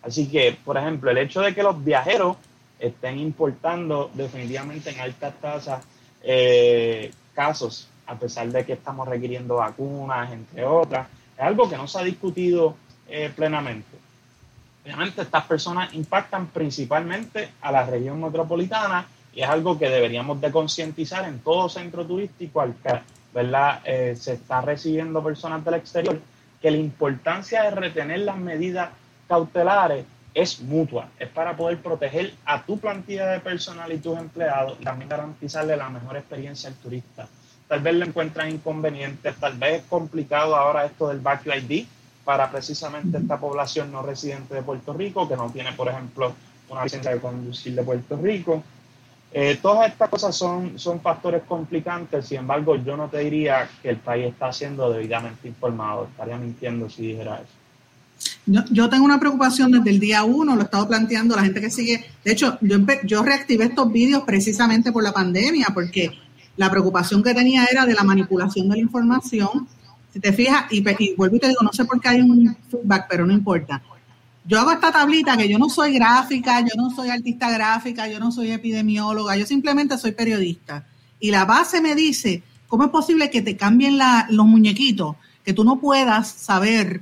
[0.04, 2.38] Así que, por ejemplo, el hecho de que los viajeros
[2.80, 5.86] estén importando definitivamente en altas tasas
[6.22, 11.88] eh, casos, a pesar de que estamos requiriendo vacunas, entre otras, es algo que no
[11.88, 12.76] se ha discutido
[13.08, 13.98] eh, plenamente.
[14.84, 20.52] Obviamente estas personas impactan principalmente a la región metropolitana y es algo que deberíamos de
[20.52, 23.02] concientizar en todo centro turístico al que
[23.34, 23.82] ¿verdad?
[23.84, 26.20] Eh, se está recibiendo personas del exterior,
[26.62, 28.90] que la importancia de retener las medidas
[29.28, 34.78] cautelares es mutua, es para poder proteger a tu plantilla de personal y tus empleados
[34.80, 37.28] y también garantizarle la mejor experiencia al turista.
[37.68, 41.86] Tal vez le encuentran inconvenientes, tal vez es complicado ahora esto del back ID
[42.24, 46.34] para precisamente esta población no residente de Puerto Rico, que no tiene, por ejemplo,
[46.70, 48.64] una licencia de conducir de Puerto Rico.
[49.36, 53.90] Eh, todas estas cosas son, son factores complicantes, sin embargo, yo no te diría que
[53.90, 58.36] el país está siendo debidamente informado, estaría mintiendo si dijera eso.
[58.46, 61.72] Yo, tengo una preocupación desde el día uno, lo he estado planteando la gente que
[61.72, 62.06] sigue.
[62.24, 66.12] De hecho, yo, yo reactivé estos vídeos precisamente por la pandemia, porque
[66.56, 69.68] la preocupación que tenía era de la manipulación de la información.
[70.14, 72.56] Si te fijas, y, y vuelvo y te digo, no sé por qué hay un
[72.70, 73.82] feedback, pero no importa
[74.46, 78.20] yo hago esta tablita que yo no soy gráfica, yo no soy artista gráfica, yo
[78.20, 80.86] no soy epidemióloga, yo simplemente soy periodista.
[81.20, 83.98] Y la base me dice, ¿cómo es posible que te cambien
[84.30, 85.16] los muñequitos?
[85.46, 87.02] Que tú no puedas saber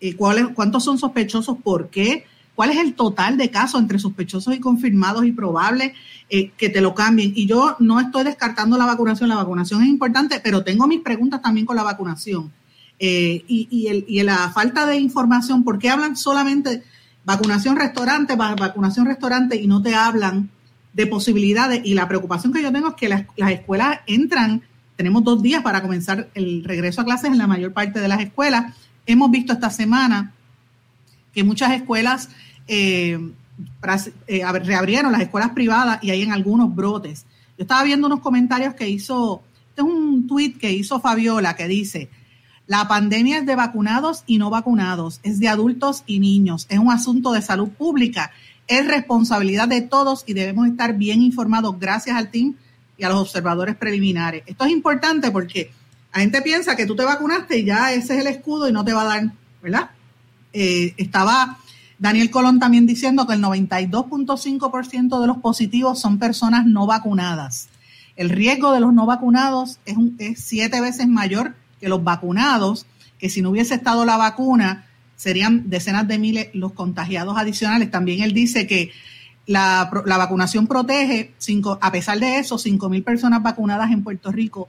[0.00, 4.58] eh, cuántos son sospechosos, por qué, cuál es el total de casos entre sospechosos y
[4.58, 5.92] confirmados y probables
[6.28, 7.32] eh, que te lo cambien.
[7.36, 11.40] Y yo no estoy descartando la vacunación, la vacunación es importante, pero tengo mis preguntas
[11.40, 12.52] también con la vacunación.
[12.98, 16.84] Eh, y, y, el, y, la falta de información, ¿por qué hablan solamente
[17.24, 20.50] vacunación restaurante, vacunación restaurante y no te hablan
[20.92, 21.82] de posibilidades?
[21.84, 24.62] Y la preocupación que yo tengo es que las, escuelas entran,
[24.96, 28.20] tenemos dos días para comenzar el regreso a clases en la mayor parte de las
[28.20, 28.74] escuelas.
[29.04, 30.32] Hemos visto esta semana
[31.34, 32.28] que muchas escuelas
[32.68, 33.18] eh,
[34.28, 37.26] eh, reabrieron las escuelas privadas y hay en algunos brotes.
[37.58, 41.68] Yo estaba viendo unos comentarios que hizo, este es un tweet que hizo Fabiola que
[41.68, 42.08] dice,
[42.66, 46.90] la pandemia es de vacunados y no vacunados, es de adultos y niños, es un
[46.90, 48.30] asunto de salud pública,
[48.68, 52.54] es responsabilidad de todos y debemos estar bien informados gracias al team
[52.96, 54.44] y a los observadores preliminares.
[54.46, 55.72] Esto es importante porque
[56.14, 58.84] la gente piensa que tú te vacunaste y ya ese es el escudo y no
[58.84, 59.90] te va a dar, ¿verdad?
[60.52, 61.58] Eh, estaba
[61.98, 67.68] Daniel Colón también diciendo que el 92.5% de los positivos son personas no vacunadas.
[68.16, 72.86] El riesgo de los no vacunados es, es siete veces mayor que los vacunados,
[73.18, 77.90] que si no hubiese estado la vacuna, serían decenas de miles los contagiados adicionales.
[77.90, 78.92] También él dice que
[79.46, 81.34] la, vacunación protege,
[81.80, 84.68] a pesar de eso, 5 mil personas vacunadas en Puerto Rico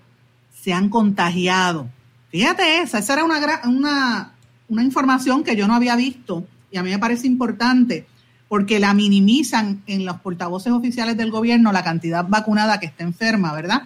[0.60, 1.88] se han contagiado.
[2.30, 4.34] Fíjate esa, esa era una, una,
[4.68, 8.08] una información que yo no había visto y a mí me parece importante
[8.48, 13.54] porque la minimizan en los portavoces oficiales del gobierno la cantidad vacunada que está enferma,
[13.54, 13.84] ¿verdad?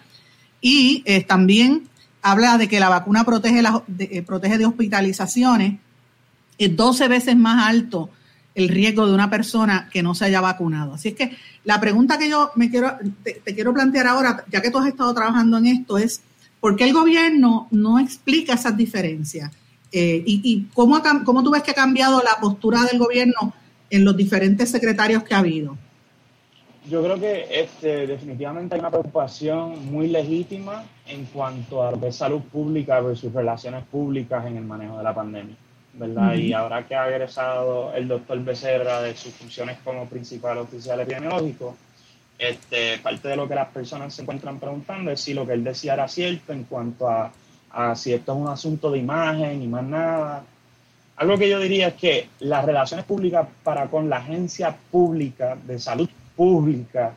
[0.62, 1.84] Y eh, también
[2.32, 5.80] habla de que la vacuna protege, de, eh, protege de hospitalizaciones,
[6.58, 8.10] es 12 veces más alto
[8.56, 10.96] el riesgo de una persona que no se haya vacunado.
[10.96, 14.72] Así es que la pregunta que yo me quiero, te, quiero plantear ahora, ya que
[14.72, 16.22] tú has estado trabajando en esto, es
[16.60, 19.52] ¿por qué el gobierno no explica esas diferencias?
[19.92, 23.54] Eh, y, y cómo, cómo tú ves que ha cambiado la postura del gobierno
[23.90, 25.78] en los diferentes secretarios que ha habido.
[26.90, 32.08] Yo creo que este, definitivamente hay una preocupación muy legítima en cuanto a lo que
[32.08, 35.56] es salud pública versus relaciones públicas en el manejo de la pandemia.
[35.94, 36.36] ¿verdad?
[36.36, 41.76] Y ahora que ha egresado el doctor Becerra de sus funciones como principal oficial epidemiológico,
[42.38, 45.64] este, parte de lo que las personas se encuentran preguntando es si lo que él
[45.64, 47.32] decía era cierto en cuanto a,
[47.72, 50.44] a si esto es un asunto de imagen y más nada.
[51.18, 55.80] Algo que yo diría es que las relaciones públicas para con la agencia pública de
[55.80, 56.08] salud
[56.38, 57.14] pública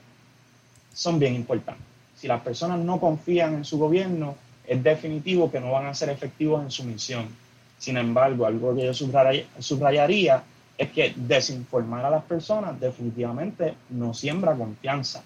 [0.93, 1.85] son bien importantes.
[2.17, 4.35] Si las personas no confían en su gobierno,
[4.67, 7.29] es definitivo que no van a ser efectivos en su misión.
[7.79, 10.43] Sin embargo, algo que yo subrayaría
[10.77, 15.23] es que desinformar a las personas definitivamente no siembra confianza.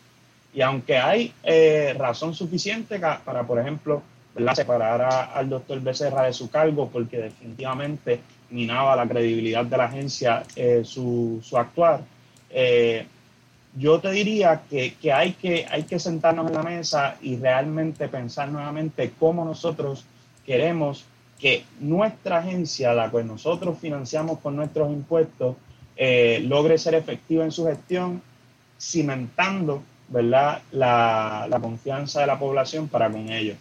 [0.53, 4.03] Y aunque hay eh, razón suficiente para, por ejemplo,
[4.55, 8.21] separar al doctor Becerra de su cargo porque definitivamente
[8.51, 12.01] minaba la credibilidad de la agencia eh, su, su, actuar,
[12.51, 13.07] eh,
[13.77, 19.45] yo te diría que, hay que sentarnos en la mesa y realmente pensar nuevamente cómo
[19.45, 20.05] nosotros
[20.47, 21.05] queremos
[21.39, 25.57] que nuestra agencia, la cual nosotros financiamos con nuestros impuestos,
[25.97, 28.23] eh, logre ser efectiva en su gestión,
[28.81, 30.63] cimentando ¿verdad?
[30.73, 33.57] La, confianza de la población para con ellos.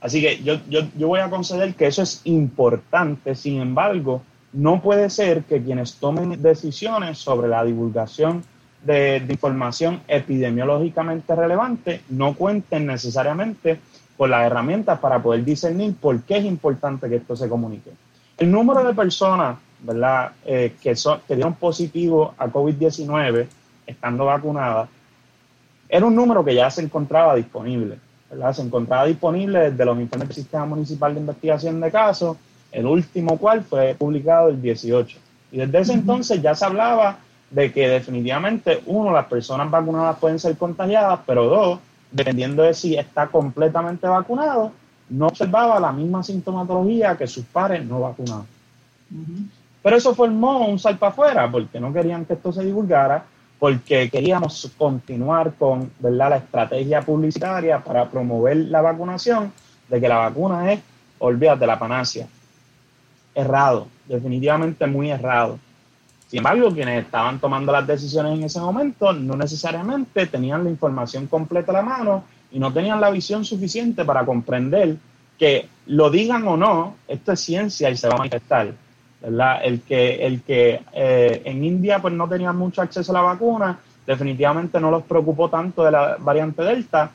[0.00, 4.22] Así que yo voy a conceder que eso es importante, sin embargo,
[4.52, 8.42] no puede ser que quienes tomen decisiones sobre la divulgación
[8.84, 13.78] de, de información epidemiológicamente relevante no cuenten necesariamente
[14.16, 17.90] con las herramientas para poder discernir por qué es importante que esto se comunique.
[18.38, 20.32] El número de personas ¿verdad?
[20.44, 23.46] Eh, que, son, que dieron positivo a COVID-19
[23.86, 24.88] estando vacunadas
[25.88, 27.98] era un número que ya se encontraba disponible.
[28.30, 28.52] ¿verdad?
[28.52, 32.36] Se encontraba disponible desde los informes del Sistema Municipal de Investigación de Casos,
[32.70, 35.18] el último cual fue publicado el 18.
[35.50, 37.18] Y desde ese entonces ya se hablaba
[37.50, 41.80] de que definitivamente, uno, las personas vacunadas pueden ser contagiadas, pero dos,
[42.10, 44.72] dependiendo de si está completamente vacunado,
[45.08, 48.46] no observaba la misma sintomatología que sus pares no vacunados.
[49.82, 53.24] Pero eso formó un salto afuera, porque no querían que esto se divulgara,
[53.58, 56.30] porque queríamos continuar con ¿verdad?
[56.30, 59.52] la estrategia publicitaria para promover la vacunación,
[59.88, 60.80] de que la vacuna es,
[61.18, 62.28] olvídate, la panacia.
[63.34, 65.58] Errado, definitivamente muy errado.
[66.30, 71.26] Sin embargo, quienes estaban tomando las decisiones en ese momento no necesariamente tenían la información
[71.26, 72.22] completa a la mano
[72.52, 74.94] y no tenían la visión suficiente para comprender
[75.36, 78.72] que lo digan o no, esto es ciencia y se va a manifestar.
[79.22, 83.80] El que, el que eh, en India pues no tenían mucho acceso a la vacuna,
[84.06, 87.10] definitivamente no los preocupó tanto de la variante Delta,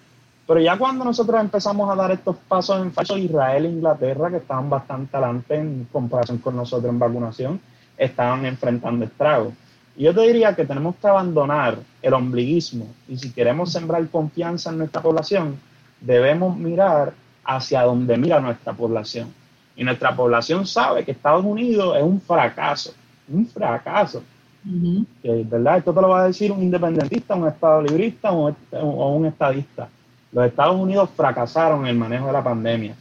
[0.45, 4.38] pero ya cuando nosotros empezamos a dar estos pasos en falso, Israel e Inglaterra, que
[4.38, 7.61] estaban bastante adelante en comparación con nosotros en vacunación,
[7.98, 9.54] estaban enfrentando estragos.
[9.98, 14.70] Y yo te diría que tenemos que abandonar el ombliguismo y si queremos sembrar confianza
[14.70, 15.58] en nuestra población,
[16.02, 19.34] debemos mirar hacia donde mira nuestra población.
[19.76, 22.93] Y nuestra población sabe que Estados Unidos es un fracaso,
[23.30, 24.24] un fracaso.
[25.24, 25.78] ¿verdad?
[25.78, 29.88] Esto te lo va a decir un independentista, un estado librista o un estadista.
[30.32, 32.96] Los Estados Unidos fracasaron en el manejo de la pandemia.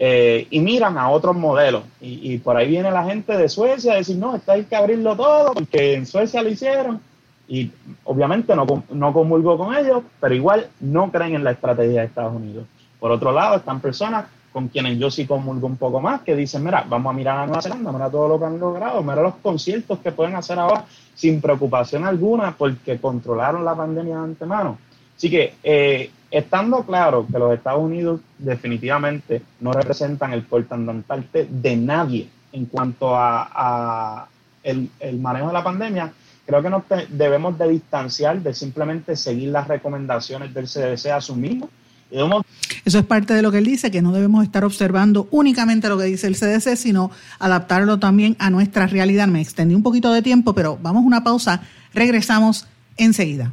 [0.00, 1.82] Eh, y miran a otros modelos.
[2.00, 5.16] Y, por ahí viene la gente de Suecia a decir, no, está hay que abrirlo
[5.16, 7.00] todo porque en Suecia lo hicieron.
[7.48, 7.72] Y
[8.04, 12.36] obviamente no, no comulgo con ellos, pero igual no creen en la estrategia de Estados
[12.36, 12.64] Unidos.
[13.00, 16.64] Por otro lado, están personas con quienes yo sí comulgo un poco más, que dicen,
[16.64, 19.36] mira, vamos a mirar a Nueva Zelanda, mira todo lo que han logrado, mira los
[19.36, 20.84] conciertos que pueden hacer ahora
[21.14, 24.78] sin preocupación alguna porque controlaron la pandemia de antemano.
[25.16, 31.76] Así que eh, estando claro que los Estados Unidos definitivamente no representan el portandantarte de
[31.76, 34.28] nadie en cuanto a,
[34.62, 36.12] el, manejo de la pandemia,
[36.46, 41.36] creo que nos debemos de distanciar de simplemente seguir las recomendaciones del CDC a su
[41.36, 41.68] mismo.
[42.84, 45.98] Eso es parte de lo que él dice, que no debemos estar observando únicamente lo
[45.98, 49.28] que dice el CDC, sino adaptarlo también a nuestra realidad.
[49.28, 51.62] Me extendí un poquito de tiempo, pero vamos a una pausa,
[51.92, 52.66] regresamos
[52.96, 53.52] enseguida.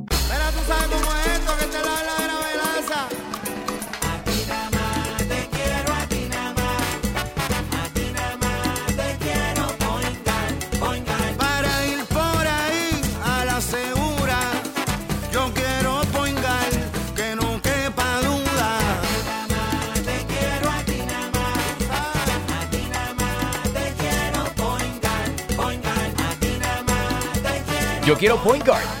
[28.21, 29.00] Yo quiero Point Guard.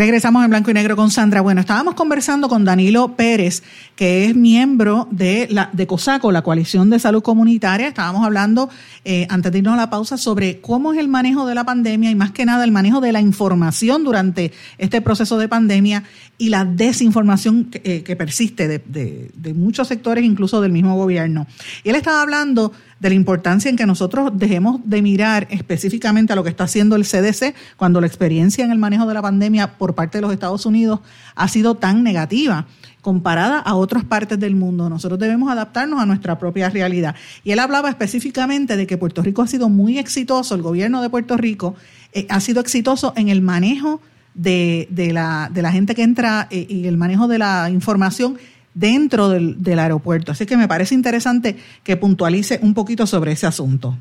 [0.00, 1.42] Regresamos en blanco y negro con Sandra.
[1.42, 3.62] Bueno, estábamos conversando con Danilo Pérez,
[3.96, 7.88] que es miembro de, la, de COSACO, la Coalición de Salud Comunitaria.
[7.88, 8.70] Estábamos hablando,
[9.04, 12.10] eh, antes de irnos a la pausa, sobre cómo es el manejo de la pandemia
[12.10, 16.02] y más que nada el manejo de la información durante este proceso de pandemia
[16.38, 21.46] y la desinformación que, eh, persiste de, de muchos sectores, incluso del mismo gobierno.
[21.84, 26.36] Y él estaba hablando de la importancia en que nosotros dejemos de mirar específicamente a
[26.36, 29.78] lo que está haciendo el CDC cuando la experiencia en el manejo de la pandemia
[29.78, 31.00] por parte de los Estados Unidos
[31.34, 32.66] ha sido tan negativa
[33.00, 34.90] comparada a otras partes del mundo.
[34.90, 37.14] Nosotros debemos adaptarnos a nuestra propia realidad.
[37.42, 41.08] Y él hablaba específicamente de que Puerto Rico ha sido muy exitoso, el gobierno de
[41.08, 41.74] Puerto Rico
[42.12, 44.02] eh, ha sido exitoso en el manejo
[44.34, 48.38] de, la, de la gente que entra eh, y el manejo de la información
[48.74, 50.32] dentro del, aeropuerto.
[50.32, 53.96] Así que me parece interesante que puntualice un poquito sobre ese asunto.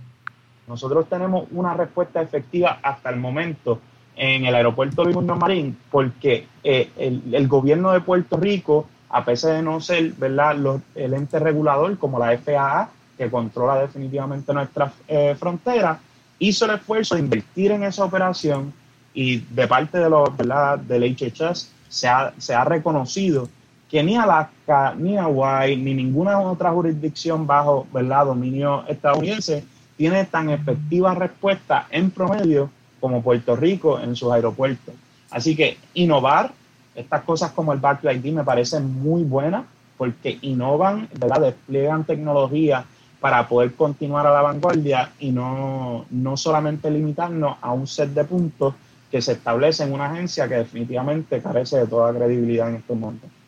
[0.67, 3.79] Nosotros tenemos una respuesta efectiva hasta el momento
[4.15, 9.63] en el aeropuerto Luis Marín porque eh, el, gobierno de Puerto Rico, a pesar de
[9.63, 10.55] no ser ¿verdad?
[10.93, 15.99] el ente regulador como la FAA, que controla definitivamente nuestra eh, frontera,
[16.37, 18.71] hizo el esfuerzo de invertir en esa operación
[19.13, 20.77] y de parte de los, ¿verdad?
[20.79, 23.49] del HHS se ha, se ha reconocido
[23.89, 28.25] que ni Alaska, ni Hawái, ni ninguna otra jurisdicción bajo ¿verdad?
[28.25, 29.65] dominio estadounidense
[29.97, 32.69] tiene tan efectiva respuesta en promedio
[32.99, 34.93] como Puerto Rico en sus aeropuertos.
[35.31, 36.51] Así que innovar,
[36.95, 39.63] estas cosas como el Barclay ID me parecen muy buenas
[39.97, 41.41] porque innovan, ¿verdad?
[41.41, 42.85] despliegan tecnología
[43.19, 48.23] para poder continuar a la vanguardia y no, no solamente limitarnos a un set de
[48.23, 48.75] puntos
[49.11, 53.38] que se establece en una agencia que definitivamente carece de toda credibilidad en estos momentos.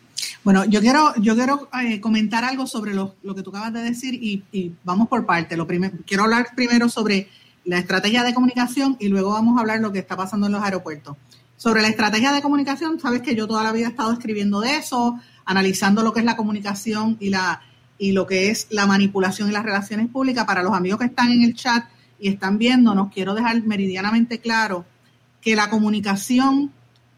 [0.44, 4.14] Bueno, yo quiero, yo quiero eh, comentar algo sobre lo, que tú acabas de decir
[4.14, 5.56] y, vamos por parte.
[5.56, 7.28] Lo primero, quiero hablar primero sobre
[7.64, 10.62] la estrategia de comunicación y luego vamos a hablar lo que está pasando en los
[10.62, 11.16] aeropuertos.
[11.56, 14.76] Sobre la estrategia de comunicación, sabes que yo toda la vida he estado escribiendo de
[14.78, 17.62] eso, analizando lo que es la comunicación y la
[17.98, 20.44] y lo que es la manipulación y las relaciones públicas.
[20.44, 21.84] Para los amigos que están en el chat
[22.18, 24.84] y están viéndonos, quiero dejar meridianamente claro
[25.40, 26.72] que la comunicación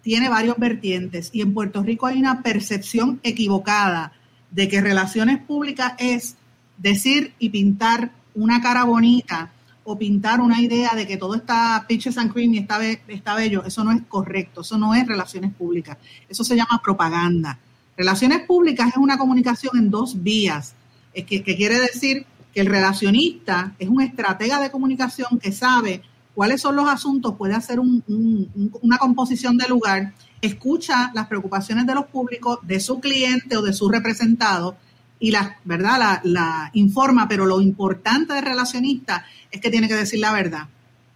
[0.05, 4.13] tiene varios vertientes y en Puerto Rico hay una percepción equivocada
[4.51, 6.37] de que relaciones públicas es
[6.77, 9.51] decir y pintar una cara bonita
[9.83, 13.65] o pintar una idea de que todo está pitches and cream y está, está bello.
[13.65, 15.97] Eso no es correcto, eso no es relaciones públicas,
[16.29, 17.59] eso se llama propaganda.
[17.97, 20.75] Relaciones públicas es una comunicación en dos vías,
[21.15, 26.03] que, que quiere decir que el relacionista es un estratega de comunicación que sabe
[26.35, 32.07] cuáles son los asuntos, puede hacer una composición de lugar, escucha las preocupaciones de los
[32.07, 34.77] públicos, de su cliente o de su representado
[35.19, 40.21] y la verdad la, informa, pero lo importante de relacionista es que tiene que decir
[40.21, 40.69] la verdad.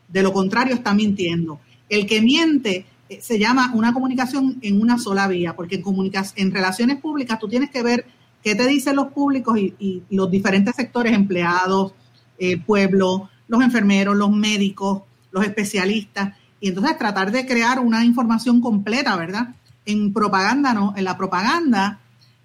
[0.09, 1.61] De lo contrario está mintiendo.
[1.89, 6.51] El que miente eh, se llama una comunicación en una sola vía, porque en, en
[6.53, 8.07] relaciones públicas tú tienes que ver
[8.43, 11.93] qué te dicen los públicos y, los diferentes sectores, empleados,
[12.39, 15.03] el eh, pueblo, los enfermeros, los médicos,
[15.45, 19.55] especialistas, y entonces tratar de crear una información completa, ¿verdad?
[19.87, 22.01] En propaganda no, en la propaganda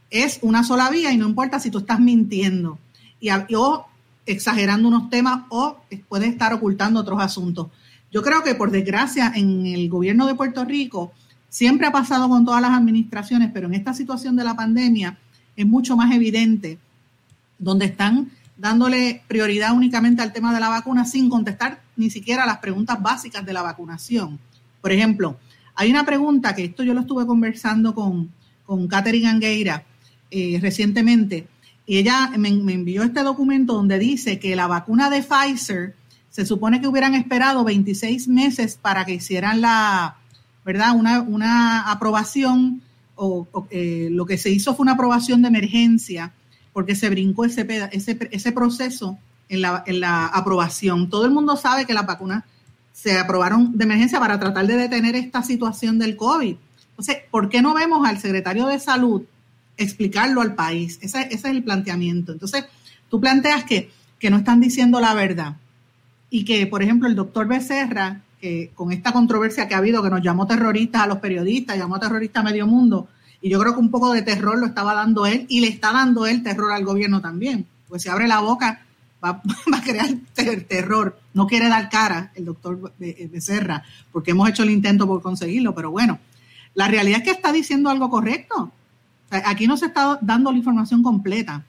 [0.10, 2.78] es una sola vía y no importa si tú estás mintiendo.
[3.20, 3.86] y, o
[4.26, 5.78] exagerando unos temas o
[6.08, 7.68] puede estar ocultando otros asuntos.
[8.12, 11.12] Yo creo que por desgracia en el gobierno de Puerto Rico
[11.50, 15.18] siempre ha pasado con todas las administraciones, pero en esta situación de la pandemia
[15.56, 16.78] es mucho más evidente,
[17.60, 18.32] donde están
[18.64, 23.45] dándole prioridad únicamente al tema de la vacuna sin contestar ni siquiera las preguntas básicas
[23.45, 24.39] de la vacunación.
[24.80, 25.38] Por ejemplo,
[25.76, 28.32] hay una pregunta que esto yo lo estuve conversando con,
[28.66, 29.84] con Catherine Angueira
[30.32, 31.45] eh, recientemente,
[31.86, 35.93] y ella me, envió este documento donde dice que la vacuna de Pfizer
[36.30, 40.16] se supone que hubieran esperado 26 meses para que hicieran la,
[40.64, 40.95] ¿verdad?
[40.95, 42.82] Una, una aprobación,
[43.16, 46.32] o, eh, lo que se hizo fue una aprobación de emergencia,
[46.74, 49.17] porque se brincó ese, ese, ese proceso
[49.49, 51.09] en la, en la aprobación.
[51.09, 52.43] Todo el mundo sabe que las vacunas
[52.91, 56.55] se aprobaron de emergencia para tratar de detener esta situación del COVID.
[56.89, 59.24] Entonces, ¿por qué no vemos al secretario de salud
[59.78, 60.99] explicarlo al país?
[61.01, 62.32] Ese, es el planteamiento.
[62.32, 62.65] Entonces,
[63.09, 65.57] tú planteas que, que no están diciendo la verdad
[66.30, 70.09] y que, por ejemplo, el doctor Becerra, que con esta controversia que ha habido, que
[70.09, 73.07] nos llamó terroristas a los periodistas, llamó terrorista a medio mundo,
[73.44, 75.91] y yo creo que un poco de terror lo estaba dando él y le está
[75.91, 77.68] dando él terror al gobierno también.
[77.89, 78.86] Pues si abre la boca
[79.22, 79.41] va,
[79.74, 80.08] a crear
[80.66, 81.20] terror.
[81.34, 83.84] No quiere dar cara el doctor Becerra,
[84.14, 86.20] porque hemos hecho el intento por conseguirlo, pero bueno,
[86.74, 88.72] la realidad es que está diciendo algo correcto.
[89.30, 91.66] aquí no se está dando la información completa.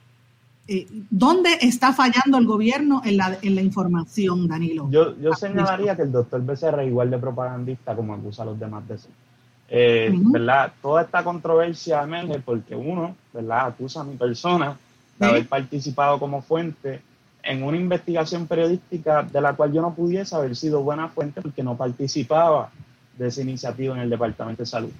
[0.68, 4.88] Eh, ¿Dónde está fallando el gobierno en la, en la información, Danilo?
[4.92, 8.60] Yo, yo señalaría que el doctor Becerra es igual de propagandista como acusa a los
[8.60, 9.23] demás de ser.
[9.68, 10.72] Eh, ¿verdad?
[10.82, 13.66] Toda esta controversia emerge porque uno, ¿verdad?
[13.66, 14.76] Acusa a mi persona
[15.18, 17.00] de haber participado como fuente
[17.42, 21.62] en una investigación periodística de la cual yo no pudiese haber sido buena fuente porque
[21.62, 22.70] no participaba
[23.16, 24.92] de esa iniciativa en el Departamento de Salud.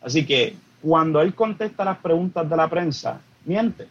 [0.00, 3.88] Así que cuando él contesta las preguntas de la prensa, miente,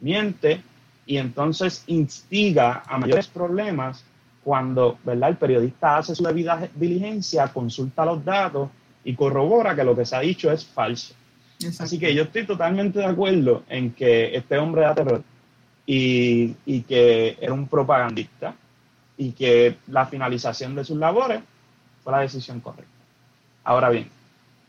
[0.00, 0.62] miente
[1.06, 4.04] y entonces instiga a mayores problemas
[4.42, 5.30] cuando ¿verdad?
[5.30, 8.70] el periodista hace su debida diligencia, consulta los datos
[9.04, 11.14] y corrobora que lo que se ha dicho es falso.
[11.80, 15.22] Así que yo estoy totalmente de acuerdo en que este hombre da terror
[15.84, 18.54] y, que era un propagandista
[19.16, 21.40] y que la finalización de sus labores
[22.04, 22.92] fue la decisión correcta.
[23.64, 24.08] Ahora bien,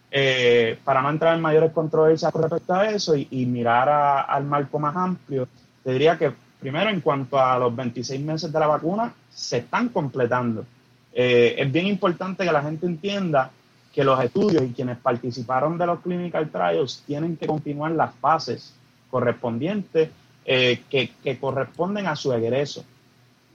[0.09, 4.79] eh, para no entrar en mayores controversias con respecto a eso y, mirar al marco
[4.79, 5.47] más amplio,
[5.83, 9.89] te diría que primero en cuanto a los 26 meses de la vacuna, se están
[9.89, 10.65] completando.
[11.13, 13.51] Eh, es bien importante que la gente entienda
[13.93, 18.73] que los estudios y quienes participaron de los clinical trials tienen que continuar las fases
[19.09, 20.09] correspondientes
[20.45, 22.83] eh, que, corresponden a su egreso.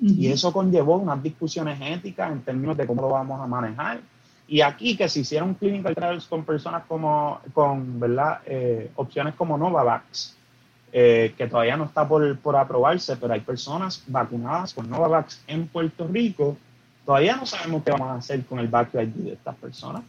[0.01, 4.01] Y eso conllevó unas discusiones éticas en términos de cómo lo vamos a manejar.
[4.47, 8.41] Y aquí que se hicieron clinical trials con personas como, con, ¿verdad?
[8.45, 10.37] Eh, opciones como Novavax,
[10.93, 15.69] eh, que todavía no está por, por aprobarse, pero hay personas vacunadas con Novavax en
[15.69, 16.57] Puerto Rico.
[17.07, 20.03] Todavía no sabemos qué vamos a hacer con el ID de estas personas.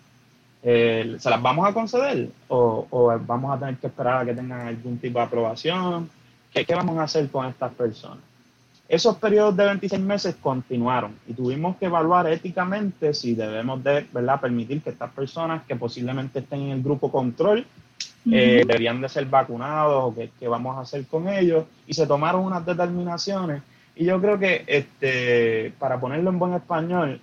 [0.66, 4.68] ¿Se las vamos a conceder o, o, vamos a tener que esperar a que tengan
[4.68, 6.10] algún tipo de aprobación?
[6.52, 8.24] ¿Qué, vamos a hacer con estas personas?
[8.90, 14.42] Esos periodos de 26 meses continuaron y tuvimos que evaluar éticamente si debemos de ¿verdad?
[14.42, 17.66] permitir que estas personas que posiblemente estén en el grupo control
[18.32, 22.44] eh, deberían de ser vacunados o qué, vamos a hacer con ellos y se tomaron
[22.44, 23.62] unas determinaciones
[23.96, 27.22] y yo creo que este para ponerlo en buen español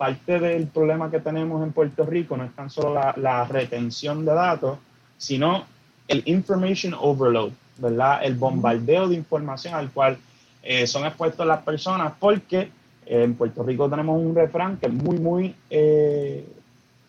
[0.00, 4.32] parte del problema que tenemos en Puerto Rico no es tan solo la, retención de
[4.32, 4.78] datos
[5.18, 5.66] sino
[6.08, 8.24] el information overload ¿verdad?
[8.24, 10.16] El bombardeo de información al cual
[10.62, 12.60] eh, son expuestos las personas, porque
[13.06, 16.46] eh, en Puerto Rico tenemos un refrán que es muy, muy eh,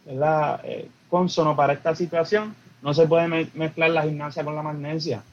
[0.06, 0.62] ¿verdad?
[1.10, 2.56] consono para esta situación.
[2.82, 5.24] No se puede mezclar la gimnasia con la magnesia.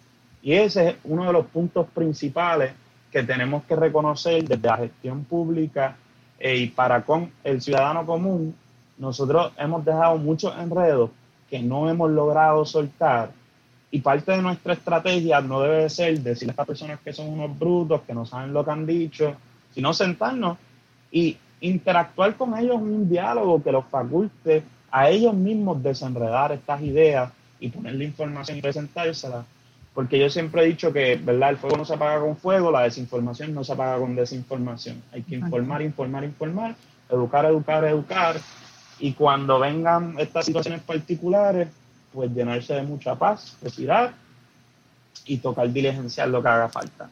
[0.43, 2.73] Y ese es uno de los puntos principales
[3.11, 5.97] que tenemos que reconocer desde la gestión pública
[6.41, 8.55] y para con el ciudadano común.
[8.99, 11.11] Nosotros hemos dejado muchos enredos
[11.49, 13.31] que no hemos logrado soltar
[13.91, 17.59] y parte de nuestra estrategia no debe ser decirle a estas personas que son unos
[17.59, 19.35] brutos, que no saben lo que han dicho,
[19.75, 20.59] sino sentarnos
[21.11, 26.83] y interactuar con ellos en un diálogo que los faculte a ellos mismos desenredar estas
[26.83, 29.45] ideas y ponerle información y presentársela.
[29.99, 31.51] Porque yo siempre he dicho que, ¿verdad?
[31.51, 35.03] El fuego no se apaga con fuego, la desinformación no se apaga con desinformación.
[35.11, 36.77] Hay que informar, informar, informar,
[37.11, 38.41] educar, educar, educar.
[39.01, 41.67] Y cuando vengan estas situaciones particulares,
[42.13, 44.15] pues llenarse de mucha paz, respirar
[45.27, 47.11] y tocar diligenciar lo que haga falta.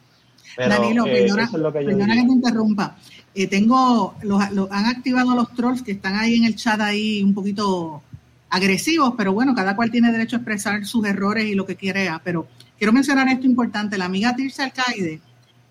[0.57, 2.95] Danilo, eh, perdona, que, perdona que te interrumpa.
[3.35, 7.33] Eh, tengo, los, han activado los trolls que están ahí en el chat ahí un
[7.33, 8.01] poquito
[8.49, 12.21] agresivos, pero bueno, cada cual tiene derecho a expresar sus errores y lo que quiera.
[12.23, 12.47] Pero
[12.77, 13.97] quiero mencionar esto importante.
[13.97, 15.21] La amiga Tirsa Alcaide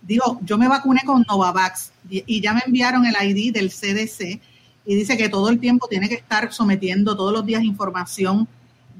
[0.02, 4.40] digo, yo me vacuné con Novavax y ya me enviaron el ID del CDC
[4.86, 8.46] y dice que todo el tiempo tiene que estar sometiendo todos los días información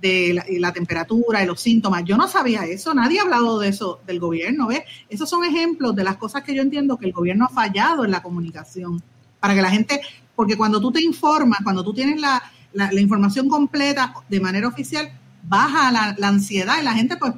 [0.01, 2.05] de la, temperatura, de los síntomas.
[2.05, 4.83] Yo no sabía eso, nadie ha hablado de eso del gobierno, ¿ves?
[5.09, 8.11] Esos son ejemplos de las cosas que yo entiendo que el gobierno ha fallado en
[8.11, 9.03] la comunicación,
[9.41, 10.01] para que la gente,
[10.35, 12.43] porque cuando tú te informas, cuando tú tienes la,
[12.93, 15.11] información completa de manera oficial,
[15.45, 17.33] baja la, ansiedad y la gente pues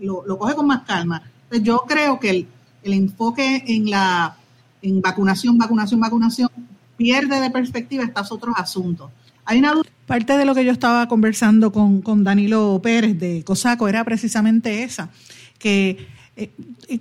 [0.00, 1.22] lo, coge con más calma.
[1.44, 2.48] Entonces yo creo que el,
[2.82, 4.36] el enfoque en la
[4.82, 6.50] en vacunación, vacunación, vacunación,
[6.96, 9.10] pierde de perspectiva estos otros asuntos.
[9.44, 9.74] Hay una
[10.06, 15.10] Parte de lo que yo estaba conversando con, Danilo Pérez de COSACO era precisamente esa,
[15.58, 16.50] que eh,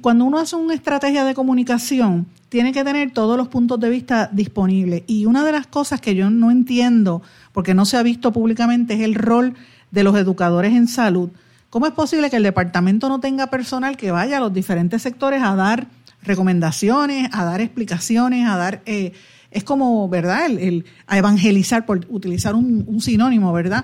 [0.01, 4.27] cuando uno hace una estrategia de comunicación, tiene que tener todos los puntos de vista
[4.31, 5.03] disponibles.
[5.05, 7.21] Y una de las cosas que yo no entiendo,
[7.53, 9.53] porque no se ha visto públicamente, es el rol
[9.91, 11.29] de los educadores en salud.
[11.75, 15.43] ¿Cómo es posible que el departamento no tenga personal que vaya a los diferentes sectores
[15.43, 15.87] a dar
[16.23, 18.81] recomendaciones, a dar explicaciones, a dar...
[18.85, 19.11] Eh,
[19.51, 20.45] es como, ¿verdad?
[20.45, 23.83] El, a evangelizar, por utilizar un, sinónimo, ¿verdad?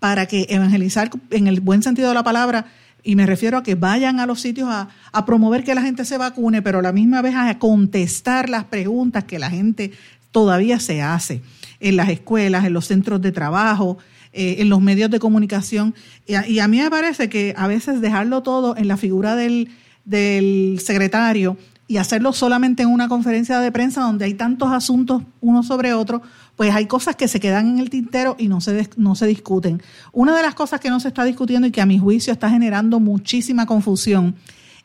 [0.00, 2.64] Para que evangelizar en el buen sentido de la palabra,
[3.02, 6.16] y me refiero a que vayan a los sitios a, promover que la gente se
[6.16, 9.92] vacune, pero a la misma vez a contestar las preguntas que la gente
[10.30, 11.42] todavía se hace
[11.78, 13.98] en las escuelas, en los centros de trabajo,
[14.32, 15.94] eh, en los medios de comunicación.
[16.26, 19.70] Y a, mí me parece que a veces dejarlo todo en la figura del,
[20.04, 21.56] del secretario
[21.86, 26.20] y hacerlo solamente en una conferencia de prensa donde hay tantos asuntos uno sobre otro,
[26.54, 29.82] pues hay cosas que se quedan en el tintero y no se, no se discuten.
[30.12, 32.50] Una de las cosas que no se está discutiendo y que a mi juicio está
[32.50, 34.36] generando muchísima confusión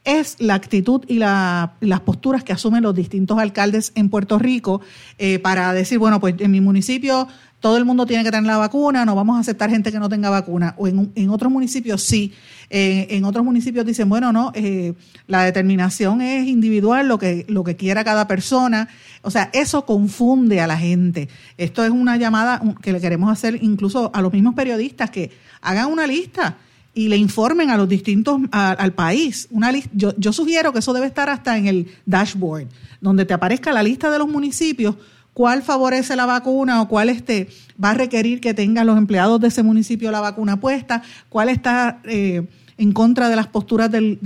[0.06, 4.82] es la actitud y las posturas que asumen los distintos alcaldes en Puerto Rico
[5.18, 7.28] eh, para decir, bueno, pues en mi municipio
[7.64, 10.10] todo el mundo tiene que tener la vacuna, no vamos a aceptar gente que no
[10.10, 10.76] tenga vacuna.
[10.78, 12.34] O en, otros municipios sí.
[12.70, 14.94] Eh, en otros municipios dicen, bueno, no, eh,
[15.28, 18.90] la determinación es individual, lo que, lo que quiera cada persona.
[19.22, 21.30] O sea, eso confunde a la gente.
[21.58, 25.90] Esto es una llamada que le queremos hacer incluso a los mismos periodistas que hagan
[25.90, 26.58] una lista
[26.94, 29.48] y le informen a los distintos, al país.
[29.52, 32.68] Una yo, yo sugiero que eso debe estar hasta en el dashboard,
[33.00, 34.98] donde te aparezca la lista de los municipios
[35.34, 37.50] cuál favorece la vacuna o cuál este,
[37.84, 42.00] va a requerir que tengan los empleados de ese municipio la vacuna puesta, cuál está
[42.04, 44.20] eh, en contra de las posturas del,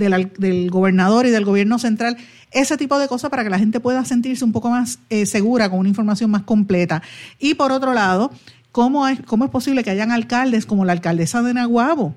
[0.70, 2.16] gobernador y del gobierno central,
[2.50, 5.68] ese tipo de cosas para que la gente pueda sentirse un poco más eh, segura
[5.70, 7.02] con una información más completa.
[7.38, 8.30] Y por otro lado,
[8.72, 12.14] ¿cómo es, cómo es posible que hayan alcaldes como la alcaldesa de Naguabo?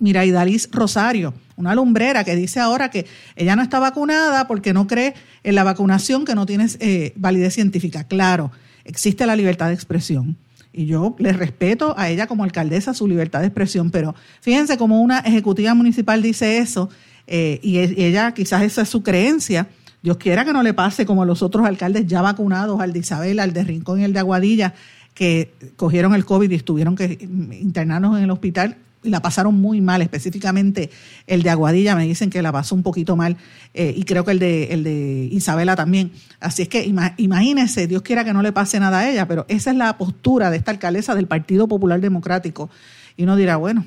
[0.00, 0.32] Mira, y
[0.72, 5.54] Rosario, una lumbrera que dice ahora que ella no está vacunada porque no cree en
[5.54, 8.04] la vacunación que no tiene eh, validez científica.
[8.04, 8.50] Claro,
[8.84, 10.38] existe la libertad de expresión.
[10.72, 15.02] Y yo le respeto a ella como alcaldesa su libertad de expresión, pero fíjense cómo
[15.02, 16.88] una ejecutiva municipal dice eso
[17.26, 19.68] eh, y, ella quizás esa es su creencia.
[20.02, 23.00] Dios quiera que no le pase como a los otros alcaldes ya vacunados, al de
[23.00, 24.72] Isabel, al de Rincón y el de Aguadilla,
[25.12, 27.18] que cogieron el COVID y estuvieron que
[27.60, 30.90] internarnos en el hospital la pasaron muy mal, específicamente
[31.26, 33.36] el de Aguadilla, me dicen que la pasó un poquito mal,
[33.74, 36.12] eh, y creo que el de, el de Isabela también.
[36.38, 36.84] Así es que
[37.16, 40.50] imagínense, Dios quiera que no le pase nada a ella, pero esa es la postura
[40.50, 42.70] de esta alcaldesa del Partido Popular Democrático.
[43.16, 43.84] Y uno dirá, bueno,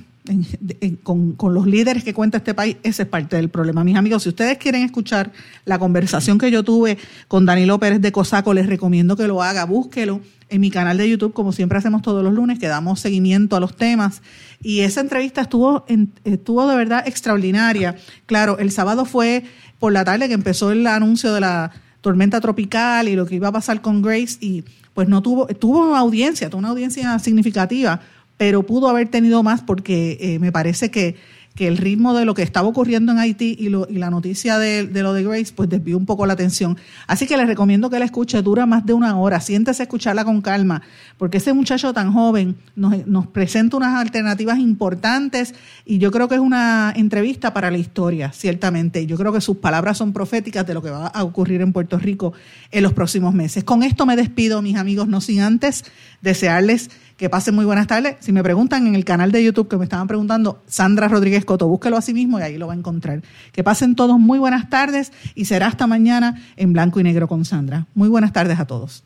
[1.04, 3.84] con, con, los líderes que cuenta este país, ese es parte del problema.
[3.84, 5.32] Mis amigos, si ustedes quieren escuchar
[5.66, 6.98] la conversación que yo tuve
[7.28, 11.10] con Danilo Pérez de Cosaco, les recomiendo que lo haga, búsquelo en mi canal de
[11.10, 14.22] YouTube, como siempre hacemos todos los lunes, que damos seguimiento a los temas.
[14.62, 15.86] Y esa entrevista estuvo,
[16.24, 17.96] estuvo de verdad extraordinaria.
[18.28, 19.44] Claro, el sábado fue
[19.80, 21.72] por la tarde que empezó el anuncio de la
[22.02, 24.64] tormenta tropical y lo que iba a pasar con Grace y
[24.94, 28.02] pues no tuvo, tuvo audiencia, tuvo una audiencia significativa,
[28.44, 31.16] pero pudo haber tenido más porque eh, me parece que
[31.56, 34.58] que el ritmo de lo que estaba ocurriendo en Haití y, lo, y la noticia
[34.58, 36.78] de, lo de Grace, pues desvió un poco la atención.
[37.06, 40.26] Así que les recomiendo que la escuche, dura más de una hora, siéntese a escucharla
[40.26, 40.82] con calma,
[41.18, 45.54] porque ese muchacho tan joven nos, nos presenta unas alternativas importantes
[45.86, 49.06] y yo creo que es una entrevista para la historia, ciertamente.
[49.06, 52.00] Yo creo que sus palabras son proféticas de lo que va a ocurrir en Puerto
[52.00, 52.34] Rico
[52.72, 53.64] en los próximos meses.
[53.64, 55.86] Con esto me despido, mis amigos, no sin antes
[56.22, 56.90] desearles
[57.24, 58.18] que pasen muy buenas tardes.
[58.20, 61.70] Si me preguntan en el canal de YouTube que me estaban preguntando, Sandra Rodríguez Coto,
[61.70, 63.22] búsquelo a sí mismo y ahí lo va a encontrar.
[63.54, 67.46] Que pasen todos muy buenas tardes y será hasta mañana en blanco y negro con
[67.46, 67.88] Sandra.
[67.96, 69.06] Muy buenas tardes a todos.